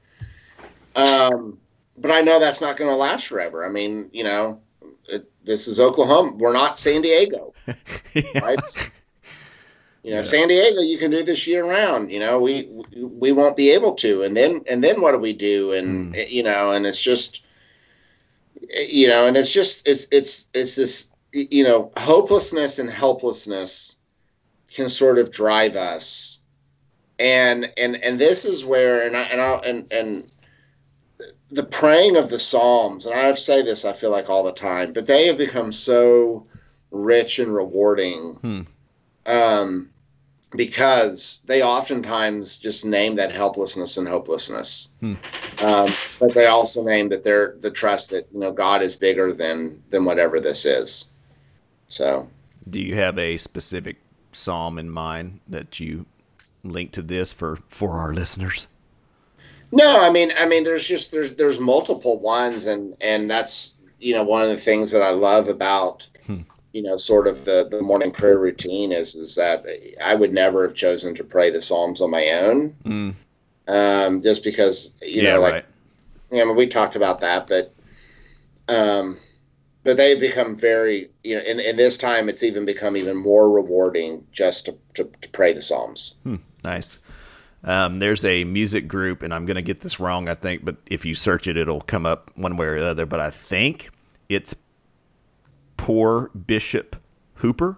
Um, 0.98 1.60
but 1.98 2.12
I 2.12 2.22
know 2.22 2.40
that's 2.40 2.62
not 2.62 2.76
going 2.76 2.90
to 2.90 2.96
last 2.96 3.28
forever. 3.28 3.66
I 3.66 3.70
mean, 3.70 4.10
you 4.12 4.24
know, 4.24 4.60
it, 5.08 5.30
this 5.46 5.68
is 5.68 5.80
Oklahoma. 5.80 6.34
We're 6.34 6.54
not 6.54 6.78
San 6.78 7.02
Diego, 7.02 7.54
yeah. 8.14 8.40
right? 8.40 8.60
You 10.04 10.12
know, 10.12 10.18
yeah. 10.18 10.24
San 10.24 10.48
Diego, 10.48 10.82
you 10.82 10.98
can 10.98 11.12
do 11.12 11.24
this 11.24 11.48
year 11.48 11.66
round. 11.66 12.12
You 12.12 12.20
know, 12.20 12.40
we 12.40 12.70
we 12.96 13.32
won't 13.32 13.56
be 13.56 13.72
able 13.72 13.94
to. 13.96 14.24
And 14.24 14.36
then 14.36 14.64
and 14.70 14.84
then 14.84 15.02
what 15.02 15.12
do 15.12 15.20
we 15.20 15.34
do? 15.34 15.74
And 15.74 16.14
mm. 16.14 16.30
you 16.30 16.44
know, 16.44 16.72
and 16.72 16.86
it's 16.86 17.02
just, 17.02 17.44
you 18.70 19.08
know, 19.08 19.28
and 19.28 19.38
it's 19.38 19.52
just 19.52 19.88
it's 19.88 20.08
it's 20.12 20.50
it's 20.54 20.76
this 20.76 21.12
you 21.32 21.64
know 21.64 21.92
hopelessness 21.98 22.80
and 22.80 22.90
helplessness 22.90 24.00
can 24.74 24.90
sort 24.90 25.18
of 25.18 25.32
drive 25.32 25.76
us 25.76 26.42
and 27.20 27.72
and 27.78 27.96
and 27.98 28.20
this 28.20 28.46
is 28.46 28.64
where 28.64 29.06
and 29.06 29.18
I 29.18 29.22
and 29.24 29.42
I 29.42 29.54
and 29.58 29.92
and 29.92 30.32
the 31.52 31.64
praying 31.64 32.18
of 32.18 32.30
the 32.30 32.40
Psalms, 32.40 33.06
and 33.06 33.18
I 33.18 33.32
say 33.34 33.62
this, 33.62 33.86
I 33.86 33.94
feel 33.94 34.12
like 34.12 34.30
all 34.30 34.44
the 34.44 34.52
time, 34.52 34.94
but 34.94 35.06
they 35.06 35.28
have 35.28 35.38
become 35.38 35.72
so 35.72 36.46
rich 36.92 37.40
and 37.40 37.54
rewarding 37.54 38.34
hmm. 38.42 38.62
um, 39.26 39.90
because 40.56 41.44
they 41.48 41.62
oftentimes 41.62 42.58
just 42.58 42.86
name 42.86 43.16
that 43.16 43.32
helplessness 43.32 43.98
and 43.98 44.08
hopelessness. 44.08 44.92
Hmm. 45.00 45.16
Um, 45.60 45.90
but 46.20 46.34
they 46.34 46.48
also 46.48 46.84
name 46.84 47.10
that 47.10 47.24
they're 47.24 47.56
the 47.60 47.72
trust 47.72 48.10
that 48.12 48.28
you 48.34 48.40
know 48.40 48.52
God 48.52 48.82
is 48.82 48.96
bigger 48.96 49.34
than 49.34 49.84
than 49.90 50.06
whatever 50.06 50.40
this 50.40 50.66
is. 50.66 51.14
So, 51.88 52.30
do 52.70 52.80
you 52.80 52.96
have 52.96 53.18
a 53.18 53.38
specific 53.38 53.98
psalm 54.34 54.78
in 54.78 54.90
mind 54.90 55.40
that 55.48 55.80
you 55.80 56.06
link 56.64 56.92
to 56.92 57.02
this 57.02 57.32
for 57.32 57.60
for 57.70 57.92
our 57.92 58.14
listeners? 58.14 58.68
No, 59.72 60.02
I 60.02 60.10
mean, 60.10 60.32
I 60.38 60.48
mean, 60.48 60.64
there's 60.64 60.88
just 60.88 61.12
there's 61.12 61.36
there's 61.36 61.60
multiple 61.60 62.20
ones, 62.20 62.68
and 62.68 62.96
and 63.02 63.30
that's 63.30 63.80
you 64.00 64.14
know 64.14 64.24
one 64.24 64.42
of 64.42 64.50
the 64.50 64.58
things 64.58 64.92
that 64.92 65.02
I 65.02 65.10
love 65.10 65.50
about 65.50 66.08
hmm. 66.26 66.42
you 66.74 66.82
know 66.82 66.96
sort 66.98 67.28
of 67.28 67.46
the 67.46 67.68
the 67.70 67.82
morning 67.82 68.12
prayer 68.12 68.40
routine 68.40 68.92
is 68.92 69.16
is 69.16 69.36
that 69.36 69.66
I 70.04 70.16
would 70.16 70.34
never 70.34 70.64
have 70.64 70.76
chosen 70.76 71.16
to 71.16 71.24
pray 71.24 71.50
the 71.50 71.62
Psalms 71.62 72.02
on 72.02 72.12
my 72.12 72.30
own, 72.30 72.76
mm. 72.86 73.14
um, 73.68 74.22
just 74.22 74.44
because 74.44 74.96
you 75.02 75.24
yeah, 75.24 75.34
know 75.34 75.42
like 75.42 75.54
right. 75.54 75.66
I 76.32 76.46
mean, 76.46 76.56
we 76.56 76.68
talked 76.68 76.96
about 76.96 77.20
that, 77.22 77.48
but 77.48 77.74
um, 78.70 79.18
but 79.84 79.96
they've 79.96 80.20
become 80.20 80.56
very 80.56 81.10
you 81.24 81.36
know 81.36 81.42
in, 81.44 81.60
in 81.60 81.78
this 81.78 81.98
time 81.98 82.30
it's 82.30 82.44
even 82.44 82.66
become 82.66 82.98
even 82.98 83.16
more 83.16 83.50
rewarding 83.50 84.26
just 84.32 84.66
to, 84.66 84.78
to, 84.96 85.10
to 85.22 85.30
pray 85.30 85.54
the 85.54 85.62
psalms 85.62 86.18
hmm, 86.24 86.36
nice 86.64 87.00
um, 87.68 88.00
there's 88.00 88.26
a 88.26 88.44
music 88.46 88.88
group, 88.88 89.22
and 89.24 89.34
I'm 89.34 89.46
going 89.46 89.58
to 89.58 89.62
get 89.62 89.82
this 89.82 90.00
wrong, 90.00 90.30
I 90.30 90.36
think, 90.36 90.66
but 90.66 90.78
if 90.88 91.06
you 91.06 91.14
search 91.16 91.48
it, 91.48 91.58
it'll 91.58 91.82
come 91.82 92.08
up 92.08 92.32
one 92.36 92.58
way 92.58 92.68
or 92.68 92.80
the 92.80 92.88
other. 92.90 93.06
But 93.06 93.20
I 93.20 93.30
think 93.32 93.92
it's 94.30 94.56
Poor 95.78 96.30
Bishop 96.30 96.96
Hooper. 97.36 97.78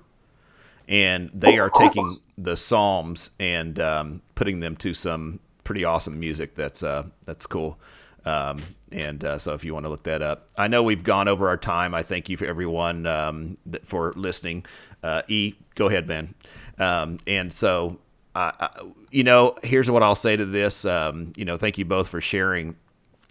and 0.87 1.29
they 1.33 1.59
are 1.59 1.69
taking 1.69 2.15
the 2.37 2.57
Psalms 2.57 3.31
and 3.39 3.79
um, 3.79 4.21
putting 4.35 4.59
them 4.59 4.75
to 4.77 4.93
some 4.93 5.39
pretty 5.63 5.85
awesome 5.85 6.19
music. 6.19 6.55
That's 6.55 6.83
uh, 6.83 7.03
that's 7.25 7.45
cool. 7.45 7.79
Um, 8.25 8.59
and 8.91 9.23
uh, 9.23 9.37
so 9.39 9.53
if 9.53 9.63
you 9.63 9.73
want 9.73 9.85
to 9.85 9.89
look 9.89 10.03
that 10.03 10.21
up, 10.21 10.49
I 10.57 10.67
know 10.67 10.83
we've 10.83 11.03
gone 11.03 11.27
over 11.27 11.47
our 11.49 11.57
time. 11.57 11.93
I 11.95 12.03
thank 12.03 12.29
you 12.29 12.37
for 12.37 12.45
everyone 12.45 13.05
um, 13.07 13.57
for 13.85 14.13
listening. 14.15 14.65
Uh, 15.03 15.21
e, 15.27 15.53
go 15.75 15.87
ahead, 15.87 16.07
man. 16.07 16.33
Um, 16.79 17.19
and 17.27 17.53
so, 17.53 17.99
you 19.11 19.23
know, 19.23 19.55
here's 19.63 19.89
what 19.89 20.03
I'll 20.03 20.15
say 20.15 20.35
to 20.35 20.45
this. 20.45 20.85
Um, 20.85 21.33
you 21.35 21.45
know, 21.45 21.57
thank 21.57 21.77
you 21.77 21.85
both 21.85 22.07
for 22.07 22.21
sharing. 22.21 22.75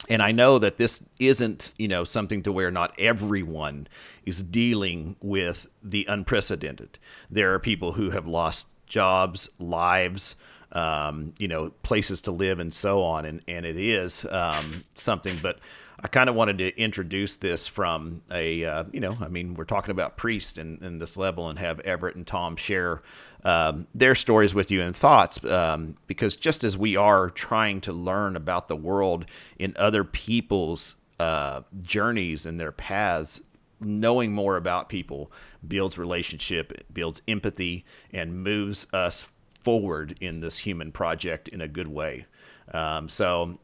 And 0.09 0.23
I 0.23 0.33
know 0.33 0.59
that 0.59 0.77
this 0.77 1.05
isn't, 1.19 1.73
you 1.77 1.89
know, 1.89 2.05
something 2.05 2.43
to 2.45 2.53
where 2.53 2.71
not 2.71 2.95
everyone 2.99 3.89
is 4.25 4.43
dealing 4.43 5.17
with 5.21 5.67
the 5.83 6.07
unprecedented. 6.09 6.99
There 7.31 7.53
are 7.55 7.59
people 7.59 7.93
who 7.93 8.11
have 8.11 8.27
lost 8.27 8.69
jobs, 8.87 9.51
lives, 9.59 10.37
um, 10.73 11.35
you 11.39 11.49
know, 11.49 11.71
places 11.83 12.23
to 12.23 12.31
live 12.31 12.59
and 12.59 12.73
so 12.73 13.03
on. 13.03 13.25
And, 13.25 13.43
and 13.49 13.64
it 13.64 13.77
is 13.77 14.27
um, 14.31 14.85
something, 14.95 15.39
but 15.43 15.59
I 16.01 16.09
kind 16.09 16.29
of 16.29 16.37
wanted 16.37 16.59
to 16.59 16.79
introduce 16.81 17.39
this 17.39 17.66
from 17.66 18.23
a, 18.31 18.64
uh, 18.64 18.85
you 18.93 19.01
know, 19.01 19.16
I 19.21 19.29
mean, 19.29 19.55
we're 19.55 19.64
talking 19.64 19.91
about 19.91 20.16
priest 20.16 20.57
and, 20.59 21.01
this 21.01 21.16
level 21.16 21.49
and 21.49 21.59
have 21.59 21.81
Everett 21.81 22.14
and 22.14 22.27
Tom 22.27 22.57
share 22.57 23.03
um, 23.45 23.87
their 23.95 24.14
stories 24.14 24.55
with 24.55 24.71
you 24.71 24.83
and 24.83 24.95
thoughts 24.95 25.43
um, 25.45 25.97
because 26.07 26.37
just 26.37 26.62
as 26.64 26.77
we 26.77 26.97
are 26.97 27.31
trying 27.31 27.81
to 27.83 27.93
learn 27.93 28.37
about 28.37 28.69
the 28.69 28.77
world 28.77 29.27
in 29.59 29.75
other 29.77 30.05
people's 30.05 30.97
uh, 31.19 31.62
journeys 31.83 32.47
and 32.47 32.61
their 32.61 32.73
paths, 32.73 33.41
knowing 33.81 34.33
more 34.33 34.57
about 34.57 34.89
people 34.89 35.33
builds 35.66 35.99
relationship, 35.99 36.85
builds 36.93 37.23
empathy, 37.27 37.85
and 38.12 38.43
moves 38.43 38.87
us 38.93 39.33
forward 39.61 40.17
in 40.21 40.41
this 40.41 40.59
human 40.59 40.93
project 40.93 41.49
in 41.49 41.61
a 41.61 41.69
good 41.69 41.89
way. 41.89 42.27
Um, 42.73 43.09
so, 43.09 43.59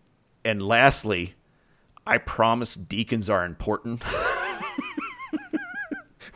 and 0.44 0.62
lastly, 0.62 1.34
I 2.06 2.18
promise 2.18 2.74
deacons 2.74 3.30
are 3.30 3.44
important. 3.44 4.02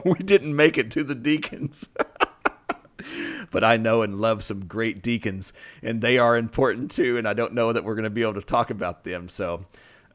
we 0.05 0.15
didn't 0.15 0.55
make 0.55 0.79
it 0.79 0.91
to 0.93 1.05
the 1.05 1.15
deacons. 1.15 1.89
but 3.51 3.65
I 3.65 3.77
know 3.77 4.03
and 4.03 4.19
love 4.19 4.43
some 4.43 4.67
great 4.67 5.03
deacons, 5.03 5.53
and 5.83 6.01
they 6.01 6.19
are 6.19 6.37
important 6.37 6.91
too. 6.91 7.19
And 7.19 7.27
I 7.27 7.35
don't 7.35 7.55
know 7.55 7.73
that 7.73 7.85
we're 7.85 7.95
going 7.95 8.05
to 8.05 8.11
be 8.11 8.23
able 8.23 8.35
to 8.35 8.43
talk 8.43 8.71
about 8.71 9.05
them. 9.05 9.29
So 9.29 9.65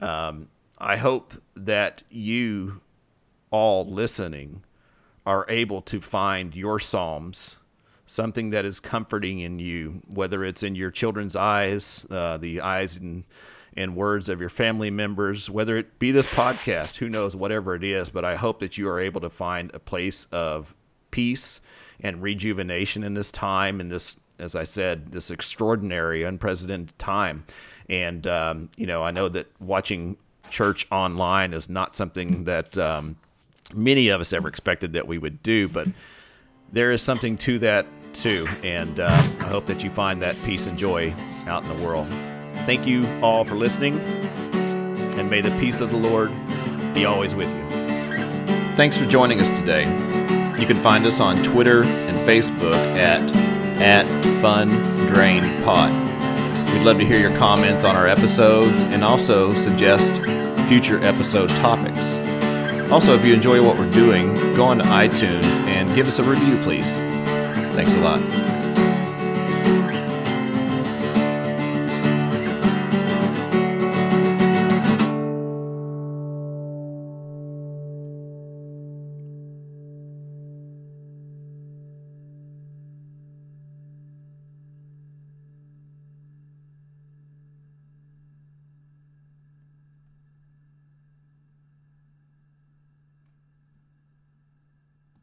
um, 0.01 0.49
I 0.77 0.97
hope 0.97 1.33
that 1.55 2.03
you 2.09 2.81
all 3.51 3.85
listening 3.85 4.63
are 5.25 5.45
able 5.47 5.81
to 5.83 6.01
find 6.01 6.55
your 6.55 6.79
Psalms 6.79 7.57
something 8.13 8.51
that 8.51 8.63
is 8.63 8.79
comforting 8.79 9.39
in 9.39 9.59
you, 9.59 10.01
whether 10.07 10.45
it's 10.45 10.61
in 10.61 10.75
your 10.75 10.91
children's 10.91 11.35
eyes, 11.35 12.05
uh, 12.11 12.37
the 12.37 12.61
eyes 12.61 12.95
and, 12.95 13.23
and 13.75 13.95
words 13.95 14.29
of 14.29 14.39
your 14.39 14.49
family 14.49 14.91
members, 14.91 15.49
whether 15.49 15.77
it 15.77 15.97
be 15.97 16.11
this 16.11 16.27
podcast, 16.27 16.97
who 16.97 17.09
knows, 17.09 17.35
whatever 17.35 17.73
it 17.73 17.83
is. 17.83 18.11
But 18.11 18.23
I 18.23 18.35
hope 18.35 18.59
that 18.59 18.77
you 18.77 18.87
are 18.87 18.99
able 18.99 19.21
to 19.21 19.29
find 19.29 19.73
a 19.73 19.79
place 19.79 20.27
of 20.31 20.75
peace 21.09 21.59
and 21.99 22.21
rejuvenation 22.21 23.03
in 23.03 23.15
this 23.15 23.31
time, 23.31 23.79
in 23.79 23.89
this, 23.89 24.19
as 24.37 24.55
I 24.55 24.63
said, 24.63 25.11
this 25.11 25.31
extraordinary, 25.31 26.23
unprecedented 26.23 26.97
time. 26.99 27.45
And, 27.89 28.27
um, 28.27 28.69
you 28.77 28.85
know, 28.85 29.03
I 29.03 29.11
know 29.11 29.27
that 29.29 29.47
watching 29.59 30.17
church 30.51 30.85
online 30.91 31.53
is 31.53 31.67
not 31.67 31.95
something 31.95 32.43
that 32.43 32.77
um, 32.77 33.15
many 33.73 34.09
of 34.09 34.21
us 34.21 34.33
ever 34.33 34.47
expected 34.47 34.93
that 34.93 35.07
we 35.07 35.17
would 35.17 35.41
do, 35.41 35.67
but 35.67 35.87
there 36.71 36.91
is 36.91 37.01
something 37.01 37.37
to 37.37 37.59
that 37.59 37.85
too. 38.13 38.47
And 38.63 38.99
uh, 38.99 39.07
I 39.09 39.43
hope 39.43 39.65
that 39.65 39.83
you 39.83 39.89
find 39.89 40.21
that 40.21 40.37
peace 40.45 40.67
and 40.67 40.77
joy 40.77 41.13
out 41.47 41.63
in 41.63 41.75
the 41.75 41.85
world. 41.85 42.07
Thank 42.65 42.87
you 42.87 43.05
all 43.21 43.43
for 43.43 43.55
listening, 43.55 43.99
and 43.99 45.29
may 45.29 45.41
the 45.41 45.51
peace 45.59 45.81
of 45.81 45.89
the 45.89 45.97
Lord 45.97 46.31
be 46.93 47.05
always 47.05 47.35
with 47.35 47.49
you. 47.49 47.63
Thanks 48.75 48.95
for 48.95 49.05
joining 49.05 49.39
us 49.39 49.49
today. 49.51 49.83
You 50.59 50.65
can 50.65 50.81
find 50.81 51.05
us 51.05 51.19
on 51.19 51.43
Twitter 51.43 51.83
and 51.83 52.17
Facebook 52.27 52.73
at 52.73 53.21
at 53.81 54.05
Fun 54.41 54.69
Drain 55.13 55.43
Pod. 55.63 55.91
We'd 56.73 56.83
love 56.83 56.97
to 56.99 57.05
hear 57.05 57.19
your 57.19 57.35
comments 57.37 57.83
on 57.83 57.95
our 57.95 58.07
episodes 58.07 58.83
and 58.83 59.03
also 59.03 59.51
suggest 59.53 60.13
future 60.67 60.99
episode 61.03 61.49
topics. 61.49 62.17
Also, 62.91 63.15
if 63.15 63.25
you 63.25 63.33
enjoy 63.33 63.63
what 63.63 63.77
we're 63.77 63.91
doing, 63.91 64.33
go 64.55 64.63
on 64.65 64.77
to 64.77 64.83
iTunes 64.85 65.43
and 65.67 65.93
give 65.95 66.07
us 66.07 66.19
a 66.19 66.23
review, 66.23 66.57
please. 66.59 66.95
Thanks 67.75 67.95
a 67.95 67.99
lot. 68.01 68.42